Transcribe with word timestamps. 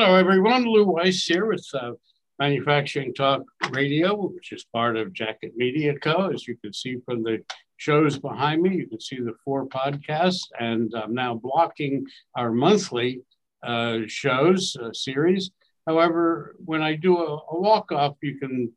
Hello, 0.00 0.14
everyone. 0.14 0.64
Lou 0.64 0.84
Weiss 0.84 1.24
here 1.24 1.46
with 1.46 1.66
uh, 1.74 1.90
Manufacturing 2.38 3.12
Talk 3.12 3.42
Radio, 3.72 4.14
which 4.14 4.52
is 4.52 4.64
part 4.72 4.96
of 4.96 5.12
Jacket 5.12 5.54
Media 5.56 5.92
Co. 5.98 6.30
As 6.32 6.46
you 6.46 6.56
can 6.56 6.72
see 6.72 6.98
from 7.04 7.24
the 7.24 7.42
shows 7.78 8.16
behind 8.16 8.62
me, 8.62 8.76
you 8.76 8.86
can 8.86 9.00
see 9.00 9.16
the 9.16 9.34
four 9.44 9.66
podcasts, 9.66 10.44
and 10.60 10.94
I'm 10.94 11.14
now 11.14 11.34
blocking 11.34 12.06
our 12.36 12.52
monthly 12.52 13.22
uh, 13.66 14.02
shows 14.06 14.76
uh, 14.80 14.92
series. 14.92 15.50
However, 15.84 16.54
when 16.64 16.80
I 16.80 16.94
do 16.94 17.18
a, 17.18 17.34
a 17.50 17.60
walk 17.60 17.90
off, 17.90 18.14
you 18.22 18.38
can 18.38 18.70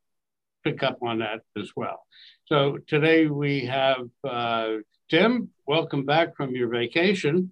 pick 0.63 0.81
up 0.81 0.97
on 1.03 1.19
that 1.19 1.41
as 1.55 1.69
well. 1.75 2.03
So 2.47 2.79
today 2.87 3.27
we 3.27 3.67
have 3.67 4.07
uh, 4.27 4.77
Tim. 5.07 5.49
Welcome 5.67 6.03
back 6.03 6.35
from 6.35 6.55
your 6.55 6.69
vacation. 6.69 7.51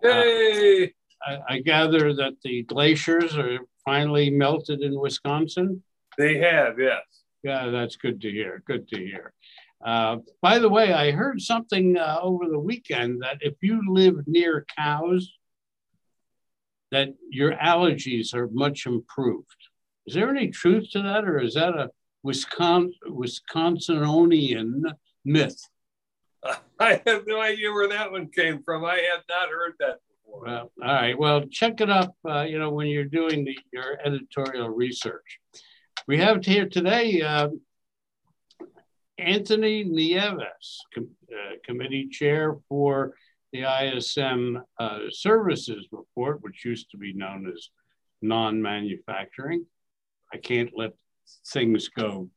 Hey! 0.00 0.94
I, 1.22 1.38
I 1.48 1.58
gather 1.60 2.14
that 2.14 2.34
the 2.42 2.62
glaciers 2.64 3.36
are 3.36 3.58
finally 3.84 4.30
melted 4.30 4.80
in 4.82 4.98
Wisconsin. 4.98 5.82
They 6.18 6.38
have, 6.38 6.78
yes. 6.78 7.02
Yeah, 7.42 7.68
that's 7.68 7.96
good 7.96 8.20
to 8.22 8.30
hear. 8.30 8.62
Good 8.66 8.88
to 8.88 8.98
hear. 8.98 9.32
Uh, 9.84 10.18
by 10.42 10.58
the 10.58 10.68
way, 10.68 10.92
I 10.92 11.10
heard 11.10 11.40
something 11.40 11.96
uh, 11.96 12.18
over 12.20 12.46
the 12.48 12.58
weekend 12.58 13.22
that 13.22 13.38
if 13.40 13.54
you 13.62 13.80
live 13.88 14.26
near 14.26 14.66
cows, 14.76 15.32
that 16.90 17.14
your 17.30 17.52
allergies 17.52 18.34
are 18.34 18.48
much 18.48 18.86
improved. 18.86 19.46
Is 20.06 20.14
there 20.14 20.28
any 20.28 20.48
truth 20.48 20.90
to 20.92 21.02
that, 21.02 21.24
or 21.24 21.38
is 21.38 21.54
that 21.54 21.74
a 21.74 21.90
Wisconsin 22.22 22.92
Wisconsinian 23.08 24.82
myth? 25.24 25.60
I 26.80 27.00
have 27.06 27.26
no 27.26 27.40
idea 27.40 27.70
where 27.72 27.88
that 27.88 28.10
one 28.10 28.28
came 28.28 28.62
from. 28.62 28.84
I 28.84 28.96
have 29.12 29.22
not 29.28 29.48
heard 29.48 29.74
that. 29.78 29.98
Well, 30.32 30.70
all 30.82 30.94
right. 30.94 31.18
Well, 31.18 31.42
check 31.50 31.80
it 31.80 31.90
up. 31.90 32.14
Uh, 32.26 32.42
you 32.42 32.58
know 32.58 32.70
when 32.70 32.86
you're 32.86 33.04
doing 33.04 33.44
the, 33.44 33.58
your 33.72 33.98
editorial 34.04 34.68
research. 34.68 35.38
We 36.06 36.18
have 36.18 36.44
here 36.44 36.68
today 36.68 37.20
uh, 37.20 37.48
Anthony 39.18 39.84
Nieves, 39.84 40.84
com 40.94 41.08
uh, 41.30 41.56
committee 41.64 42.08
chair 42.08 42.56
for 42.68 43.14
the 43.52 43.64
ISM 43.64 44.62
uh, 44.78 44.98
services 45.10 45.88
report, 45.90 46.42
which 46.42 46.64
used 46.64 46.90
to 46.92 46.96
be 46.96 47.12
known 47.12 47.52
as 47.52 47.68
non-manufacturing. 48.22 49.66
I 50.32 50.38
can't 50.38 50.70
let 50.74 50.92
things 51.48 51.88
go, 51.88 52.28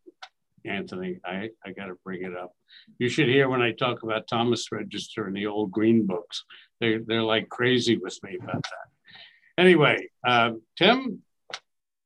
Anthony. 0.66 1.19
I, 1.25 1.50
I 1.66 1.72
got 1.72 1.88
to 1.88 1.95
bring 2.03 2.23
it 2.23 2.36
up. 2.36 2.53
You 2.97 3.09
should 3.09 3.28
hear 3.28 3.50
when 3.50 3.61
I 3.61 3.72
talk 3.72 4.03
about 4.03 4.28
Thomas 4.28 4.72
Register 4.72 5.25
and 5.25 5.36
the 5.36 5.47
old 5.47 5.72
green 5.72 6.05
books. 6.05 6.44
They, 6.80 6.97
they're 6.97 7.23
like 7.23 7.50
crazy 7.50 7.97
with 7.97 8.17
me 8.23 8.38
about 8.42 8.64
that. 8.64 9.61
Anyway, 9.61 10.09
uh, 10.25 10.52
Tim, 10.78 11.22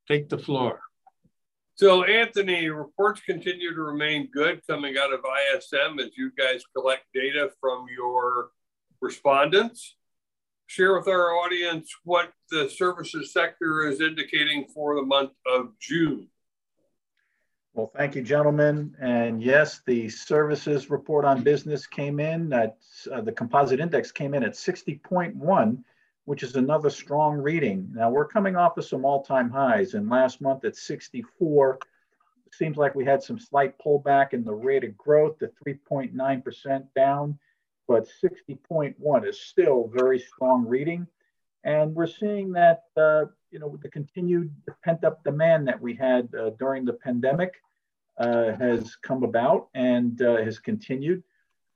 take 0.08 0.30
the 0.30 0.38
floor. 0.38 0.82
So, 1.76 2.04
Anthony, 2.04 2.70
reports 2.70 3.22
continue 3.22 3.74
to 3.76 3.82
remain 3.82 4.30
good 4.34 4.62
coming 4.68 4.96
out 4.98 5.14
of 5.14 5.20
ISM 5.20 6.00
as 6.00 6.18
you 6.18 6.32
guys 6.38 6.64
collect 6.76 7.04
data 7.14 7.52
from 7.62 7.86
your 7.96 8.50
respondents. 9.00 9.96
Share 10.66 10.98
with 10.98 11.08
our 11.08 11.34
audience 11.36 11.90
what 12.04 12.34
the 12.50 12.68
services 12.68 13.32
sector 13.32 13.88
is 13.88 14.02
indicating 14.02 14.66
for 14.74 14.96
the 14.96 15.04
month 15.04 15.32
of 15.46 15.70
June. 15.80 16.30
Well, 17.78 17.92
thank 17.96 18.16
you, 18.16 18.24
gentlemen. 18.24 18.96
And 19.00 19.44
yes, 19.44 19.82
the 19.86 20.10
services 20.10 20.90
report 20.90 21.26
on 21.26 21.44
business 21.44 21.86
came 21.86 22.20
in 22.20 22.52
at 22.52 22.80
uh, 23.14 23.22
the 23.22 23.32
composite 23.32 23.80
index 23.80 24.12
came 24.12 24.34
in 24.34 24.44
at 24.44 24.54
60.1, 24.54 25.84
which 26.26 26.42
is 26.42 26.56
another 26.56 26.90
strong 26.90 27.38
reading. 27.38 27.88
Now 27.94 28.10
we're 28.10 28.28
coming 28.28 28.56
off 28.56 28.80
of 28.80 28.86
some 28.86 29.06
all-time 29.06 29.52
highs, 29.52 29.94
and 29.94 30.10
last 30.10 30.42
month 30.42 30.66
at 30.66 30.76
64. 30.76 31.78
It 32.48 32.56
seems 32.56 32.78
like 32.78 32.96
we 32.96 33.06
had 33.06 33.22
some 33.22 33.38
slight 33.38 33.76
pullback 33.78 34.34
in 34.34 34.44
the 34.44 34.56
rate 34.56 34.84
of 34.84 34.98
growth 34.98 35.38
to 35.38 35.52
3.9% 35.64 36.84
down, 36.96 37.38
but 37.88 38.10
60.1 38.24 39.30
is 39.30 39.40
still 39.40 39.88
very 39.94 40.18
strong 40.18 40.66
reading. 40.66 41.06
And 41.64 41.94
we're 41.94 42.08
seeing 42.08 42.54
that, 42.54 42.86
uh, 42.96 43.26
you 43.52 43.60
know, 43.60 43.68
with 43.68 43.84
the 43.84 43.90
continued 43.90 44.52
pent 44.84 45.04
up 45.04 45.24
demand 45.24 45.68
that 45.68 45.80
we 45.80 45.94
had 45.94 46.34
uh, 46.34 46.50
during 46.58 46.84
the 46.84 46.94
pandemic 46.94 47.54
has 48.20 48.96
come 48.96 49.24
about 49.24 49.70
and 49.74 50.22
uh, 50.22 50.38
has 50.38 50.60
continued. 50.60 51.24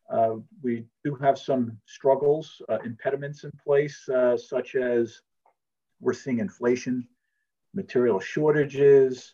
Uh, 0.09 0.35
we 0.61 0.85
do 1.05 1.15
have 1.15 1.37
some 1.37 1.77
struggles, 1.85 2.61
uh, 2.67 2.79
impediments 2.83 3.43
in 3.45 3.51
place, 3.63 4.09
uh, 4.09 4.35
such 4.35 4.75
as 4.75 5.21
we're 6.01 6.13
seeing 6.13 6.39
inflation, 6.39 7.07
material 7.73 8.19
shortages, 8.19 9.33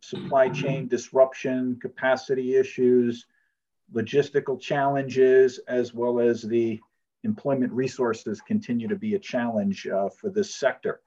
supply 0.00 0.48
chain 0.48 0.88
disruption, 0.88 1.78
capacity 1.80 2.56
issues, 2.56 3.26
logistical 3.94 4.60
challenges, 4.60 5.58
as 5.68 5.94
well 5.94 6.20
as 6.20 6.42
the 6.42 6.80
employment 7.24 7.72
resources 7.72 8.40
continue 8.40 8.88
to 8.88 8.96
be 8.96 9.14
a 9.14 9.18
challenge 9.18 9.82
for 10.16 10.30
this 10.30 10.54
sector. 10.54 11.00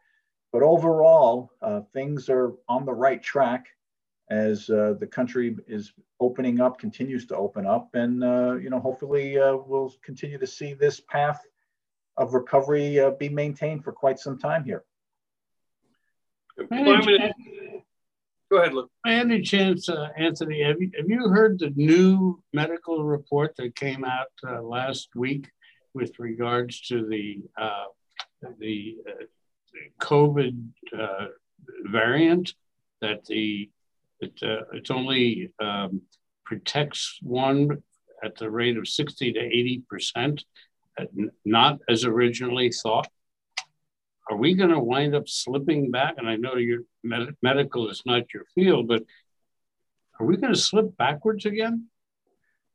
But 0.53 0.63
overall, 0.63 1.51
things 1.93 2.29
are 2.29 2.53
on 2.69 2.85
the 2.85 2.93
right 2.93 3.21
track 3.21 3.67
as 4.31 4.69
uh, 4.69 4.93
the 4.97 5.05
country 5.05 5.57
is 5.67 5.91
opening 6.21 6.61
up, 6.61 6.79
continues 6.79 7.25
to 7.27 7.35
open 7.35 7.67
up, 7.67 7.89
and 7.93 8.23
uh, 8.23 8.53
you 8.53 8.69
know, 8.69 8.79
hopefully, 8.79 9.37
uh, 9.37 9.57
we'll 9.57 9.93
continue 10.01 10.37
to 10.37 10.47
see 10.47 10.73
this 10.73 11.01
path 11.01 11.45
of 12.15 12.33
recovery 12.33 12.99
uh, 12.99 13.11
be 13.11 13.27
maintained 13.27 13.83
for 13.83 13.91
quite 13.91 14.17
some 14.19 14.39
time 14.39 14.63
here. 14.63 14.85
Go 18.49 18.57
ahead, 18.57 18.73
Luke. 18.73 18.89
By 19.03 19.13
any 19.13 19.41
chance, 19.41 19.89
uh, 19.89 20.09
Anthony, 20.17 20.63
have 20.63 20.81
you, 20.81 20.91
have 20.97 21.09
you 21.09 21.27
heard 21.27 21.59
the 21.59 21.71
new 21.75 22.41
medical 22.53 23.03
report 23.03 23.55
that 23.57 23.75
came 23.75 24.05
out 24.05 24.31
uh, 24.47 24.61
last 24.61 25.09
week 25.13 25.49
with 25.93 26.17
regards 26.19 26.81
to 26.87 27.05
the 27.05 27.43
the, 28.41 28.55
the 28.59 28.97
COVID 29.99 30.57
variant 31.85 32.53
that 33.01 33.25
the 33.25 33.69
it, 34.21 34.33
uh, 34.43 34.63
it's 34.73 34.91
only 34.91 35.51
um, 35.59 36.01
protects 36.45 37.17
one 37.21 37.81
at 38.23 38.37
the 38.37 38.49
rate 38.49 38.77
of 38.77 38.87
60 38.87 39.33
to 39.33 39.83
80%, 39.93 40.43
not 41.43 41.79
as 41.89 42.05
originally 42.05 42.71
thought. 42.71 43.07
Are 44.29 44.37
we 44.37 44.53
going 44.53 44.69
to 44.69 44.79
wind 44.79 45.15
up 45.15 45.27
slipping 45.27 45.91
back? 45.91 46.15
And 46.17 46.29
I 46.29 46.35
know 46.35 46.55
your 46.55 46.81
med- 47.03 47.35
medical 47.41 47.89
is 47.89 48.03
not 48.05 48.33
your 48.33 48.45
field, 48.53 48.87
but 48.87 49.03
are 50.19 50.25
we 50.25 50.37
going 50.37 50.53
to 50.53 50.59
slip 50.59 50.95
backwards 50.97 51.45
again? 51.45 51.87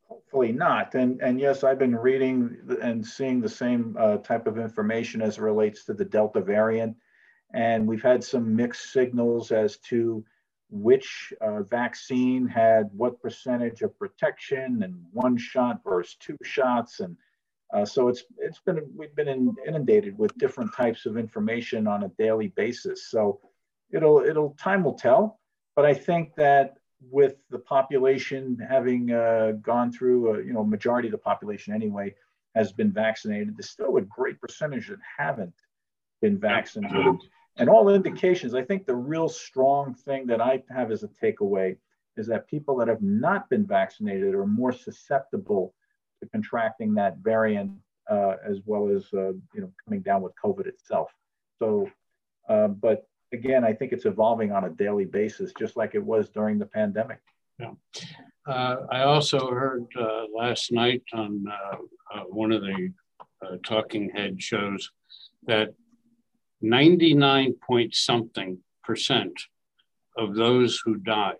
Hopefully 0.08 0.52
not. 0.52 0.94
And, 0.94 1.20
and 1.20 1.40
yes, 1.40 1.64
I've 1.64 1.78
been 1.78 1.94
reading 1.94 2.56
and 2.82 3.06
seeing 3.06 3.40
the 3.40 3.48
same 3.48 3.96
uh, 3.98 4.18
type 4.18 4.46
of 4.46 4.58
information 4.58 5.22
as 5.22 5.38
it 5.38 5.42
relates 5.42 5.84
to 5.84 5.94
the 5.94 6.04
Delta 6.04 6.40
variant. 6.40 6.96
And 7.54 7.86
we've 7.86 8.02
had 8.02 8.22
some 8.22 8.54
mixed 8.54 8.92
signals 8.92 9.52
as 9.52 9.78
to 9.88 10.24
which 10.70 11.32
uh, 11.40 11.62
vaccine 11.62 12.46
had 12.46 12.90
what 12.92 13.20
percentage 13.20 13.82
of 13.82 13.98
protection 13.98 14.82
and 14.82 14.94
one 15.12 15.36
shot 15.36 15.80
versus 15.84 16.16
two 16.18 16.36
shots. 16.42 17.00
And 17.00 17.16
uh, 17.72 17.84
so 17.84 18.08
it's 18.08 18.24
it's 18.38 18.60
been 18.60 18.80
we've 18.94 19.14
been 19.14 19.56
inundated 19.66 20.18
with 20.18 20.36
different 20.38 20.74
types 20.74 21.06
of 21.06 21.16
information 21.16 21.86
on 21.86 22.04
a 22.04 22.08
daily 22.18 22.48
basis. 22.48 23.08
So 23.08 23.40
it'll 23.90 24.20
it'll 24.20 24.50
time 24.58 24.82
will 24.84 24.94
tell. 24.94 25.40
But 25.74 25.84
i 25.84 25.92
think 25.94 26.34
that 26.36 26.78
with 27.10 27.36
the 27.50 27.58
population 27.58 28.58
having 28.68 29.12
uh, 29.12 29.52
gone 29.62 29.92
through 29.92 30.34
a, 30.34 30.38
you 30.44 30.52
know 30.52 30.64
majority 30.64 31.08
of 31.08 31.12
the 31.12 31.18
population 31.18 31.72
anyway 31.74 32.14
has 32.54 32.72
been 32.72 32.90
vaccinated 32.90 33.56
there's 33.56 33.70
still 33.70 33.96
a 33.96 34.02
great 34.02 34.40
percentage 34.40 34.88
that 34.88 34.98
haven't 35.18 35.54
been 36.22 36.38
vaccinated 36.38 37.16
and 37.56 37.68
all 37.68 37.88
indications, 37.88 38.54
I 38.54 38.62
think 38.62 38.86
the 38.86 38.94
real 38.94 39.28
strong 39.28 39.94
thing 39.94 40.26
that 40.26 40.40
I 40.40 40.62
have 40.70 40.90
as 40.90 41.02
a 41.02 41.08
takeaway 41.08 41.76
is 42.16 42.26
that 42.26 42.48
people 42.48 42.76
that 42.76 42.88
have 42.88 43.02
not 43.02 43.48
been 43.48 43.66
vaccinated 43.66 44.34
are 44.34 44.46
more 44.46 44.72
susceptible 44.72 45.74
to 46.20 46.28
contracting 46.28 46.94
that 46.94 47.18
variant 47.18 47.72
uh, 48.10 48.34
as 48.46 48.60
well 48.64 48.88
as 48.88 49.04
uh, 49.14 49.32
you 49.54 49.60
know 49.60 49.72
coming 49.84 50.00
down 50.00 50.22
with 50.22 50.32
COVID 50.42 50.66
itself. 50.66 51.10
So, 51.58 51.90
uh, 52.48 52.68
but 52.68 53.08
again, 53.32 53.64
I 53.64 53.72
think 53.72 53.92
it's 53.92 54.06
evolving 54.06 54.52
on 54.52 54.64
a 54.64 54.70
daily 54.70 55.04
basis, 55.04 55.52
just 55.58 55.76
like 55.76 55.94
it 55.94 56.04
was 56.04 56.28
during 56.28 56.58
the 56.58 56.66
pandemic. 56.66 57.20
Yeah. 57.58 57.72
Uh, 58.46 58.76
I 58.90 59.02
also 59.02 59.50
heard 59.50 59.86
uh, 59.98 60.24
last 60.34 60.70
night 60.70 61.02
on 61.12 61.44
uh, 61.48 62.20
one 62.28 62.52
of 62.52 62.62
the 62.62 62.92
talking 63.64 64.10
head 64.10 64.40
shows 64.40 64.90
that 65.46 65.74
99 66.60 67.54
point 67.66 67.94
something 67.94 68.58
percent 68.84 69.32
of 70.16 70.34
those 70.34 70.80
who 70.84 70.96
died 70.96 71.34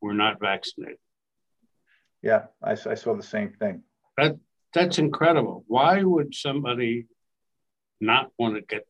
were 0.00 0.14
not 0.14 0.40
vaccinated. 0.40 0.98
Yeah, 2.22 2.44
I, 2.62 2.72
I 2.72 2.94
saw 2.94 3.14
the 3.14 3.22
same 3.22 3.52
thing. 3.52 3.82
That 4.16 4.36
that's 4.72 4.98
incredible. 4.98 5.64
Why 5.66 6.02
would 6.02 6.34
somebody 6.34 7.06
not 8.00 8.30
want 8.38 8.56
to 8.56 8.60
get 8.62 8.86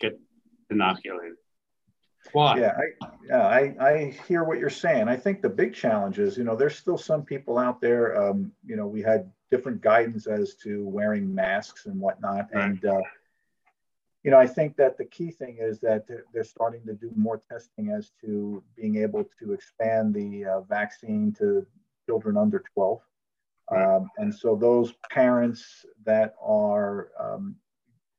get 0.00 0.18
inoculated. 0.70 1.36
Why? 2.32 2.58
Yeah, 2.58 2.76
I, 2.76 3.06
yeah, 3.26 3.46
I, 3.46 3.74
I 3.80 4.16
hear 4.28 4.44
what 4.44 4.58
you're 4.58 4.68
saying. 4.68 5.08
I 5.08 5.16
think 5.16 5.40
the 5.40 5.48
big 5.48 5.74
challenge 5.74 6.18
is, 6.18 6.36
you 6.36 6.44
know, 6.44 6.54
there's 6.54 6.76
still 6.76 6.98
some 6.98 7.22
people 7.22 7.58
out 7.58 7.80
there. 7.80 8.20
Um, 8.22 8.52
you 8.64 8.76
know, 8.76 8.86
we 8.86 9.00
had 9.00 9.30
different 9.50 9.80
guidance 9.80 10.26
as 10.26 10.54
to 10.56 10.86
wearing 10.86 11.34
masks 11.34 11.86
and 11.86 11.98
whatnot, 11.98 12.48
right. 12.52 12.64
and 12.64 12.84
uh, 12.84 13.00
you 14.22 14.30
know, 14.30 14.38
I 14.38 14.46
think 14.46 14.76
that 14.76 14.98
the 14.98 15.06
key 15.06 15.30
thing 15.30 15.58
is 15.60 15.80
that 15.80 16.06
they're 16.32 16.44
starting 16.44 16.84
to 16.86 16.92
do 16.92 17.10
more 17.16 17.42
testing 17.50 17.90
as 17.90 18.12
to 18.20 18.62
being 18.76 18.96
able 18.96 19.24
to 19.38 19.52
expand 19.52 20.14
the 20.14 20.44
uh, 20.44 20.60
vaccine 20.62 21.32
to 21.38 21.66
children 22.06 22.36
under 22.36 22.62
12. 22.74 23.00
Um, 23.74 24.10
and 24.18 24.34
so 24.34 24.56
those 24.56 24.92
parents 25.10 25.86
that 26.04 26.34
are 26.42 27.10
um, 27.18 27.54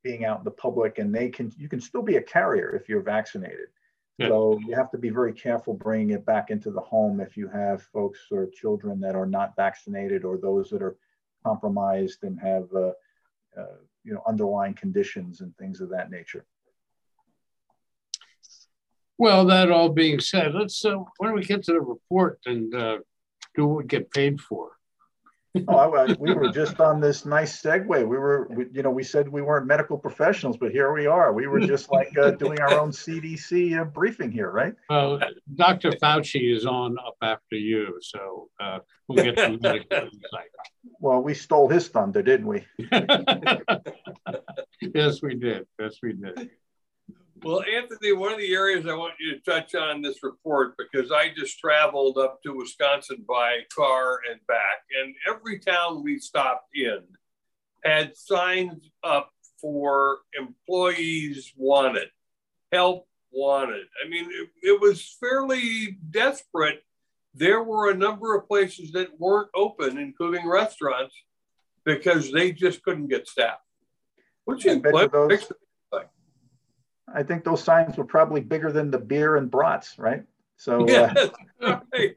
being 0.02 0.24
out 0.24 0.38
in 0.38 0.44
the 0.44 0.50
public 0.50 0.98
and 0.98 1.14
they 1.14 1.28
can, 1.28 1.52
you 1.56 1.68
can 1.68 1.80
still 1.80 2.02
be 2.02 2.16
a 2.16 2.22
carrier 2.22 2.74
if 2.74 2.88
you're 2.88 3.02
vaccinated. 3.02 3.68
Yeah. 4.18 4.28
So 4.28 4.58
you 4.66 4.74
have 4.74 4.90
to 4.92 4.98
be 4.98 5.10
very 5.10 5.32
careful 5.32 5.74
bringing 5.74 6.10
it 6.10 6.24
back 6.24 6.50
into 6.50 6.70
the 6.70 6.80
home 6.80 7.20
if 7.20 7.36
you 7.36 7.48
have 7.48 7.82
folks 7.92 8.20
or 8.30 8.48
children 8.48 8.98
that 9.00 9.14
are 9.14 9.26
not 9.26 9.54
vaccinated 9.56 10.24
or 10.24 10.38
those 10.38 10.70
that 10.70 10.82
are 10.82 10.96
compromised 11.44 12.24
and 12.24 12.40
have 12.40 12.68
uh, 12.74 12.92
uh, 13.58 13.76
you 14.04 14.12
know 14.12 14.22
underlying 14.26 14.74
conditions 14.74 15.40
and 15.40 15.56
things 15.56 15.80
of 15.80 15.90
that 15.90 16.10
nature. 16.10 16.44
Well, 19.18 19.44
that 19.46 19.70
all 19.70 19.88
being 19.88 20.20
said, 20.20 20.54
let's 20.54 20.84
uh, 20.84 20.96
why 20.96 21.26
don't 21.28 21.36
we 21.36 21.44
get 21.44 21.62
to 21.64 21.72
the 21.72 21.80
report 21.80 22.40
and 22.46 22.74
uh, 22.74 22.98
do 23.54 23.66
what 23.66 23.76
we 23.78 23.84
get 23.84 24.10
paid 24.10 24.40
for? 24.40 24.72
Oh, 25.68 25.94
I, 25.94 26.14
we 26.18 26.34
were 26.34 26.50
just 26.50 26.80
on 26.80 27.00
this 27.00 27.24
nice 27.24 27.60
segue. 27.60 27.86
We 27.86 28.04
were, 28.04 28.46
we, 28.50 28.66
you 28.72 28.82
know, 28.82 28.90
we 28.90 29.02
said 29.02 29.28
we 29.28 29.42
weren't 29.42 29.66
medical 29.66 29.98
professionals, 29.98 30.56
but 30.56 30.72
here 30.72 30.92
we 30.92 31.06
are. 31.06 31.32
We 31.32 31.46
were 31.46 31.60
just 31.60 31.90
like 31.90 32.16
uh, 32.18 32.32
doing 32.32 32.60
our 32.60 32.78
own 32.78 32.90
CDC 32.90 33.78
uh, 33.78 33.84
briefing 33.84 34.32
here, 34.32 34.50
right? 34.50 34.74
Well, 34.88 35.20
Dr. 35.54 35.92
Fauci 35.92 36.54
is 36.54 36.64
on 36.66 36.96
up 36.98 37.16
after 37.22 37.56
you, 37.56 37.98
so 38.00 38.48
uh, 38.60 38.78
we'll 39.08 39.24
get 39.24 39.38
some 39.38 39.58
medical 39.60 39.96
insight. 39.98 40.50
Well, 41.00 41.20
we 41.20 41.34
stole 41.34 41.68
his 41.68 41.88
thunder, 41.88 42.22
didn't 42.22 42.46
we? 42.46 42.64
yes, 44.80 45.22
we 45.22 45.34
did. 45.34 45.66
Yes, 45.78 45.98
we 46.02 46.14
did. 46.14 46.50
Well, 47.44 47.62
Anthony, 47.62 48.12
one 48.12 48.32
of 48.32 48.38
the 48.38 48.54
areas 48.54 48.86
I 48.86 48.94
want 48.94 49.14
you 49.18 49.32
to 49.32 49.40
touch 49.40 49.74
on 49.74 50.00
this 50.00 50.22
report 50.22 50.76
because 50.76 51.10
I 51.10 51.30
just 51.36 51.58
traveled 51.58 52.16
up 52.16 52.40
to 52.42 52.54
Wisconsin 52.54 53.24
by 53.28 53.60
car 53.74 54.20
and 54.30 54.38
back, 54.46 54.84
and 55.02 55.12
every 55.28 55.58
town 55.58 56.04
we 56.04 56.20
stopped 56.20 56.68
in 56.76 57.00
had 57.84 58.16
signs 58.16 58.90
up 59.02 59.32
for 59.60 60.18
employees 60.38 61.52
wanted, 61.56 62.08
help 62.70 63.08
wanted. 63.32 63.86
I 64.04 64.08
mean, 64.08 64.26
it, 64.30 64.48
it 64.62 64.80
was 64.80 65.16
fairly 65.18 65.98
desperate. 66.10 66.84
There 67.34 67.64
were 67.64 67.90
a 67.90 67.96
number 67.96 68.36
of 68.36 68.46
places 68.46 68.92
that 68.92 69.18
weren't 69.18 69.50
open, 69.52 69.98
including 69.98 70.46
restaurants, 70.46 71.14
because 71.84 72.30
they 72.30 72.52
just 72.52 72.84
couldn't 72.84 73.08
get 73.08 73.26
staff. 73.26 73.58
Which 74.44 74.64
is 74.64 74.80
I 77.14 77.22
think 77.22 77.44
those 77.44 77.62
signs 77.62 77.96
were 77.96 78.04
probably 78.04 78.40
bigger 78.40 78.72
than 78.72 78.90
the 78.90 78.98
beer 78.98 79.36
and 79.36 79.50
brats, 79.50 79.98
right? 79.98 80.24
So, 80.56 80.88
uh, 81.60 81.80
right. 81.92 82.16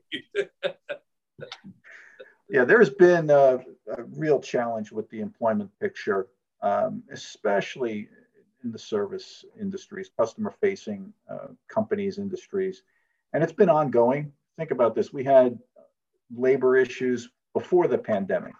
yeah, 2.49 2.65
there's 2.65 2.89
been 2.89 3.29
a, 3.29 3.59
a, 3.97 4.03
real 4.15 4.39
challenge 4.39 4.91
with 4.91 5.09
the 5.09 5.19
employment 5.19 5.71
picture, 5.79 6.27
um, 6.61 7.03
especially 7.11 8.07
in 8.63 8.71
the 8.71 8.79
service 8.79 9.45
industries, 9.59 10.09
customer 10.17 10.53
facing 10.61 11.13
uh, 11.29 11.47
companies, 11.67 12.17
industries. 12.17 12.83
And 13.33 13.43
it's 13.43 13.53
been 13.53 13.69
ongoing. 13.69 14.31
Think 14.57 14.71
about 14.71 14.95
this 14.95 15.11
we 15.11 15.23
had 15.23 15.59
labor 16.35 16.77
issues 16.77 17.29
before 17.53 17.87
the 17.87 17.97
pandemic. 17.97 18.53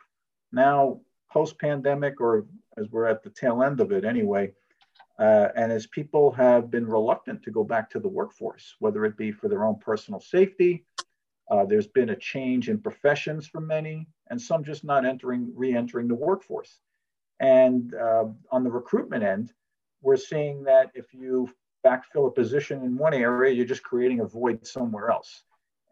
Now, 0.52 1.00
post 1.32 1.60
pandemic, 1.60 2.22
or 2.22 2.46
as 2.78 2.90
we're 2.90 3.08
at 3.08 3.24
the 3.24 3.30
tail 3.30 3.64
end 3.64 3.80
of 3.80 3.92
it 3.92 4.06
anyway, 4.06 4.54
uh, 5.20 5.48
and 5.56 5.72
as 5.72 5.88
people 5.88 6.32
have 6.32 6.70
been 6.70 6.86
reluctant 6.86 7.42
to 7.44 7.52
go 7.52 7.64
back 7.64 7.90
to 7.92 8.00
the 8.00 8.08
workforce, 8.08 8.76
whether 8.80 9.06
it 9.06 9.16
be 9.18 9.32
for 9.32 9.48
their 9.48 9.66
own 9.66 9.78
personal 9.80 10.20
safety, 10.20 10.86
uh, 11.50 11.66
there's 11.66 11.88
been 11.88 12.10
a 12.10 12.16
change 12.16 12.70
in 12.70 12.80
professions 12.80 13.48
for 13.48 13.62
many, 13.62 14.08
and 14.30 14.42
some 14.42 14.64
just 14.64 14.84
not 14.84 15.06
entering, 15.06 15.52
re-entering 15.56 16.08
the 16.08 16.16
workforce. 16.16 16.80
And 17.40 17.94
uh, 17.94 18.26
on 18.52 18.64
the 18.64 18.72
recruitment 18.72 19.24
end, 19.24 19.54
we're 20.02 20.18
seeing 20.18 20.64
that 20.64 20.92
if 20.94 21.14
you 21.14 21.50
backfill 21.86 22.28
a 22.28 22.32
position 22.32 22.84
in 22.84 22.98
one 22.98 23.14
area, 23.14 23.54
you're 23.54 23.66
just 23.66 23.84
creating 23.84 24.22
a 24.22 24.26
void 24.26 24.66
somewhere 24.66 25.12
else. 25.12 25.44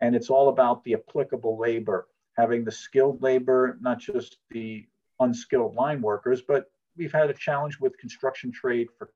And 0.02 0.16
it's 0.16 0.30
all 0.30 0.50
about 0.50 0.84
the 0.84 0.96
applicable 0.96 1.58
labor, 1.58 2.08
having 2.36 2.64
the 2.64 2.72
skilled 2.72 3.22
labor, 3.22 3.78
not 3.80 4.00
just 4.00 4.38
the 4.50 4.86
unskilled 5.20 5.76
line 5.76 6.02
workers, 6.02 6.42
but 6.42 6.72
we've 6.98 7.12
had 7.12 7.30
a 7.30 7.34
challenge 7.34 7.80
with 7.80 7.98
construction 7.98 8.52
trade 8.52 8.88
for 8.98 9.10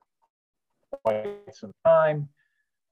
quite 1.03 1.27
some 1.51 1.71
time, 1.85 2.29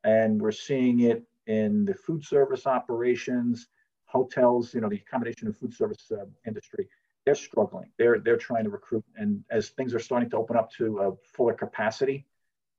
and 0.03 0.41
we're 0.41 0.51
seeing 0.51 1.01
it 1.01 1.23
in 1.47 1.85
the 1.85 1.93
food 1.93 2.23
service 2.23 2.67
operations, 2.67 3.67
hotels. 4.05 4.73
You 4.73 4.81
know, 4.81 4.89
the 4.89 4.97
accommodation 5.07 5.47
and 5.47 5.55
food 5.55 5.73
service 5.73 6.11
uh, 6.11 6.25
industry. 6.45 6.87
They're 7.25 7.35
struggling. 7.35 7.89
They're 7.97 8.19
they're 8.19 8.37
trying 8.37 8.65
to 8.65 8.69
recruit, 8.69 9.03
and 9.15 9.43
as 9.49 9.69
things 9.69 9.93
are 9.93 9.99
starting 9.99 10.29
to 10.29 10.37
open 10.37 10.55
up 10.55 10.71
to 10.73 10.99
a 10.99 11.11
fuller 11.35 11.53
capacity, 11.53 12.25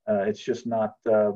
uh, 0.08 0.22
it's 0.22 0.40
just 0.40 0.66
not 0.66 0.96
uh, 1.10 1.32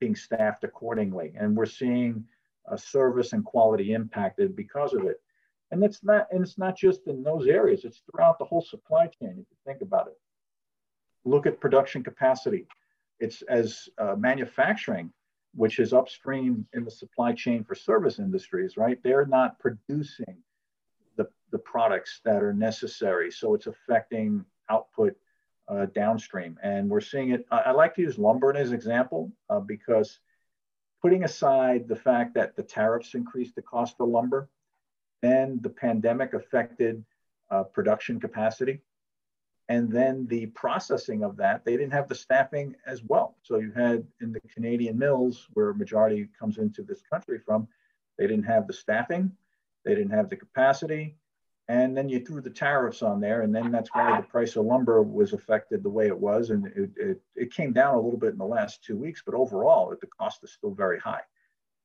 being 0.00 0.16
staffed 0.16 0.64
accordingly, 0.64 1.34
and 1.38 1.56
we're 1.56 1.66
seeing 1.66 2.24
a 2.68 2.78
service 2.78 3.32
and 3.32 3.44
quality 3.44 3.92
impacted 3.92 4.56
because 4.56 4.92
of 4.94 5.04
it. 5.04 5.20
And 5.70 5.82
it's 5.82 6.02
not, 6.04 6.28
and 6.30 6.42
it's 6.42 6.58
not 6.58 6.76
just 6.76 7.06
in 7.06 7.22
those 7.22 7.46
areas, 7.46 7.84
it's 7.84 8.02
throughout 8.10 8.38
the 8.38 8.44
whole 8.44 8.62
supply 8.62 9.06
chain, 9.06 9.30
if 9.30 9.46
you 9.50 9.56
think 9.64 9.82
about 9.82 10.06
it. 10.06 10.18
Look 11.24 11.46
at 11.46 11.60
production 11.60 12.04
capacity. 12.04 12.66
It's 13.18 13.42
as 13.42 13.88
uh, 13.98 14.14
manufacturing, 14.16 15.12
which 15.54 15.78
is 15.78 15.92
upstream 15.92 16.66
in 16.74 16.84
the 16.84 16.90
supply 16.90 17.32
chain 17.32 17.64
for 17.64 17.74
service 17.74 18.18
industries, 18.18 18.76
right? 18.76 19.02
They're 19.02 19.26
not 19.26 19.58
producing 19.58 20.36
the, 21.16 21.28
the 21.50 21.58
products 21.58 22.20
that 22.24 22.42
are 22.42 22.52
necessary. 22.52 23.30
So 23.32 23.54
it's 23.54 23.66
affecting 23.66 24.44
output 24.70 25.16
uh, 25.68 25.86
downstream. 25.86 26.58
And 26.62 26.88
we're 26.88 27.00
seeing 27.00 27.30
it. 27.30 27.44
I, 27.50 27.58
I, 27.58 27.70
like 27.72 27.94
to 27.96 28.02
use 28.02 28.18
lumber 28.18 28.56
as 28.56 28.68
an 28.68 28.74
example 28.74 29.32
uh, 29.50 29.60
because 29.60 30.20
putting 31.02 31.24
aside 31.24 31.88
the 31.88 31.96
fact 31.96 32.34
that 32.34 32.54
the 32.54 32.62
tariffs 32.62 33.14
increased 33.14 33.56
the 33.56 33.62
cost 33.62 33.96
of 33.98 34.08
lumber, 34.08 34.48
then 35.22 35.58
the 35.62 35.70
pandemic 35.70 36.34
affected 36.34 37.04
uh, 37.50 37.62
production 37.62 38.20
capacity. 38.20 38.80
And 39.68 39.90
then 39.90 40.26
the 40.28 40.46
processing 40.46 41.24
of 41.24 41.36
that, 41.38 41.64
they 41.64 41.72
didn't 41.72 41.92
have 41.92 42.08
the 42.08 42.14
staffing 42.14 42.76
as 42.86 43.02
well. 43.02 43.36
So 43.42 43.58
you 43.58 43.72
had 43.72 44.06
in 44.20 44.32
the 44.32 44.40
Canadian 44.40 44.96
mills, 44.96 45.48
where 45.54 45.74
majority 45.74 46.28
comes 46.38 46.58
into 46.58 46.82
this 46.82 47.02
country 47.10 47.40
from, 47.44 47.66
they 48.16 48.26
didn't 48.28 48.44
have 48.44 48.68
the 48.68 48.72
staffing, 48.72 49.32
they 49.84 49.94
didn't 49.94 50.12
have 50.12 50.30
the 50.30 50.36
capacity. 50.36 51.16
And 51.68 51.96
then 51.96 52.08
you 52.08 52.20
threw 52.20 52.40
the 52.40 52.50
tariffs 52.50 53.02
on 53.02 53.20
there, 53.20 53.42
and 53.42 53.52
then 53.52 53.72
that's 53.72 53.90
why 53.92 54.20
the 54.20 54.26
price 54.28 54.54
of 54.54 54.66
lumber 54.66 55.02
was 55.02 55.32
affected 55.32 55.82
the 55.82 55.90
way 55.90 56.06
it 56.06 56.16
was. 56.16 56.50
And 56.50 56.66
it, 56.68 56.90
it, 56.96 57.20
it 57.34 57.52
came 57.52 57.72
down 57.72 57.96
a 57.96 58.00
little 58.00 58.20
bit 58.20 58.30
in 58.30 58.38
the 58.38 58.44
last 58.44 58.84
two 58.84 58.96
weeks, 58.96 59.24
but 59.26 59.34
overall, 59.34 59.92
the 60.00 60.06
cost 60.06 60.44
is 60.44 60.52
still 60.52 60.70
very 60.70 61.00
high. 61.00 61.22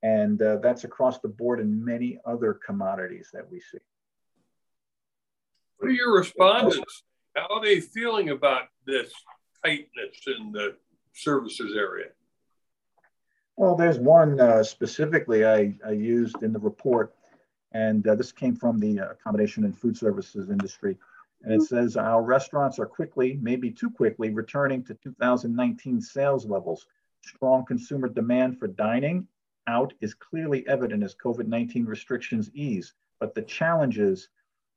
And 0.03 0.41
uh, 0.41 0.57
that's 0.57 0.83
across 0.83 1.19
the 1.19 1.27
board 1.27 1.59
in 1.59 1.83
many 1.83 2.19
other 2.25 2.53
commodities 2.53 3.29
that 3.33 3.49
we 3.51 3.59
see. 3.59 3.77
What 5.77 5.89
are 5.89 5.93
your 5.93 6.15
respondents? 6.15 7.03
How 7.35 7.47
are 7.55 7.61
they 7.61 7.79
feeling 7.79 8.29
about 8.29 8.63
this 8.85 9.11
tightness 9.63 10.17
in 10.27 10.51
the 10.51 10.75
services 11.13 11.75
area? 11.77 12.09
Well, 13.57 13.75
there's 13.75 13.99
one 13.99 14.39
uh, 14.39 14.63
specifically 14.63 15.45
I, 15.45 15.75
I, 15.85 15.91
used 15.91 16.41
in 16.41 16.51
the 16.51 16.59
report, 16.59 17.13
and 17.73 18.05
uh, 18.07 18.15
this 18.15 18.31
came 18.31 18.55
from 18.55 18.79
the 18.79 18.97
accommodation 18.99 19.65
and 19.65 19.77
food 19.77 19.95
services 19.97 20.49
industry. 20.49 20.97
And 21.43 21.53
it 21.53 21.63
says 21.63 21.97
our 21.97 22.21
restaurants 22.21 22.79
are 22.79 22.85
quickly, 22.85 23.37
maybe 23.41 23.71
too 23.71 23.89
quickly, 23.89 24.29
returning 24.29 24.83
to 24.85 24.93
2019 24.95 26.01
sales 26.01 26.45
levels. 26.45 26.85
Strong 27.21 27.65
consumer 27.65 28.07
demand 28.07 28.59
for 28.59 28.67
dining 28.67 29.27
out 29.67 29.93
is 30.01 30.13
clearly 30.13 30.67
evident 30.67 31.03
as 31.03 31.15
COVID 31.15 31.47
19 31.47 31.85
restrictions 31.85 32.49
ease, 32.53 32.93
but 33.19 33.35
the 33.35 33.41
challenges 33.41 34.29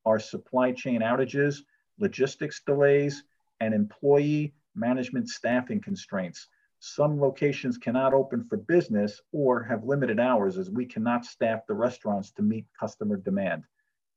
are 0.05 0.19
supply 0.19 0.73
chain 0.73 1.01
outages, 1.01 1.61
logistics 1.99 2.61
delays, 2.61 3.25
and 3.61 3.73
employee 3.73 4.53
management 4.75 5.29
staffing 5.29 5.81
constraints. 5.81 6.49
Some 6.81 7.19
locations 7.19 7.79
cannot 7.79 8.13
open 8.13 8.45
for 8.45 8.59
business 8.59 9.21
or 9.33 9.63
have 9.63 9.85
limited 9.85 10.21
hours 10.21 10.59
as 10.59 10.71
we 10.71 10.85
cannot 10.85 11.25
staff 11.25 11.67
the 11.67 11.75
restaurants 11.75 12.31
to 12.33 12.43
meet 12.43 12.67
customer 12.79 13.17
demand. 13.17 13.65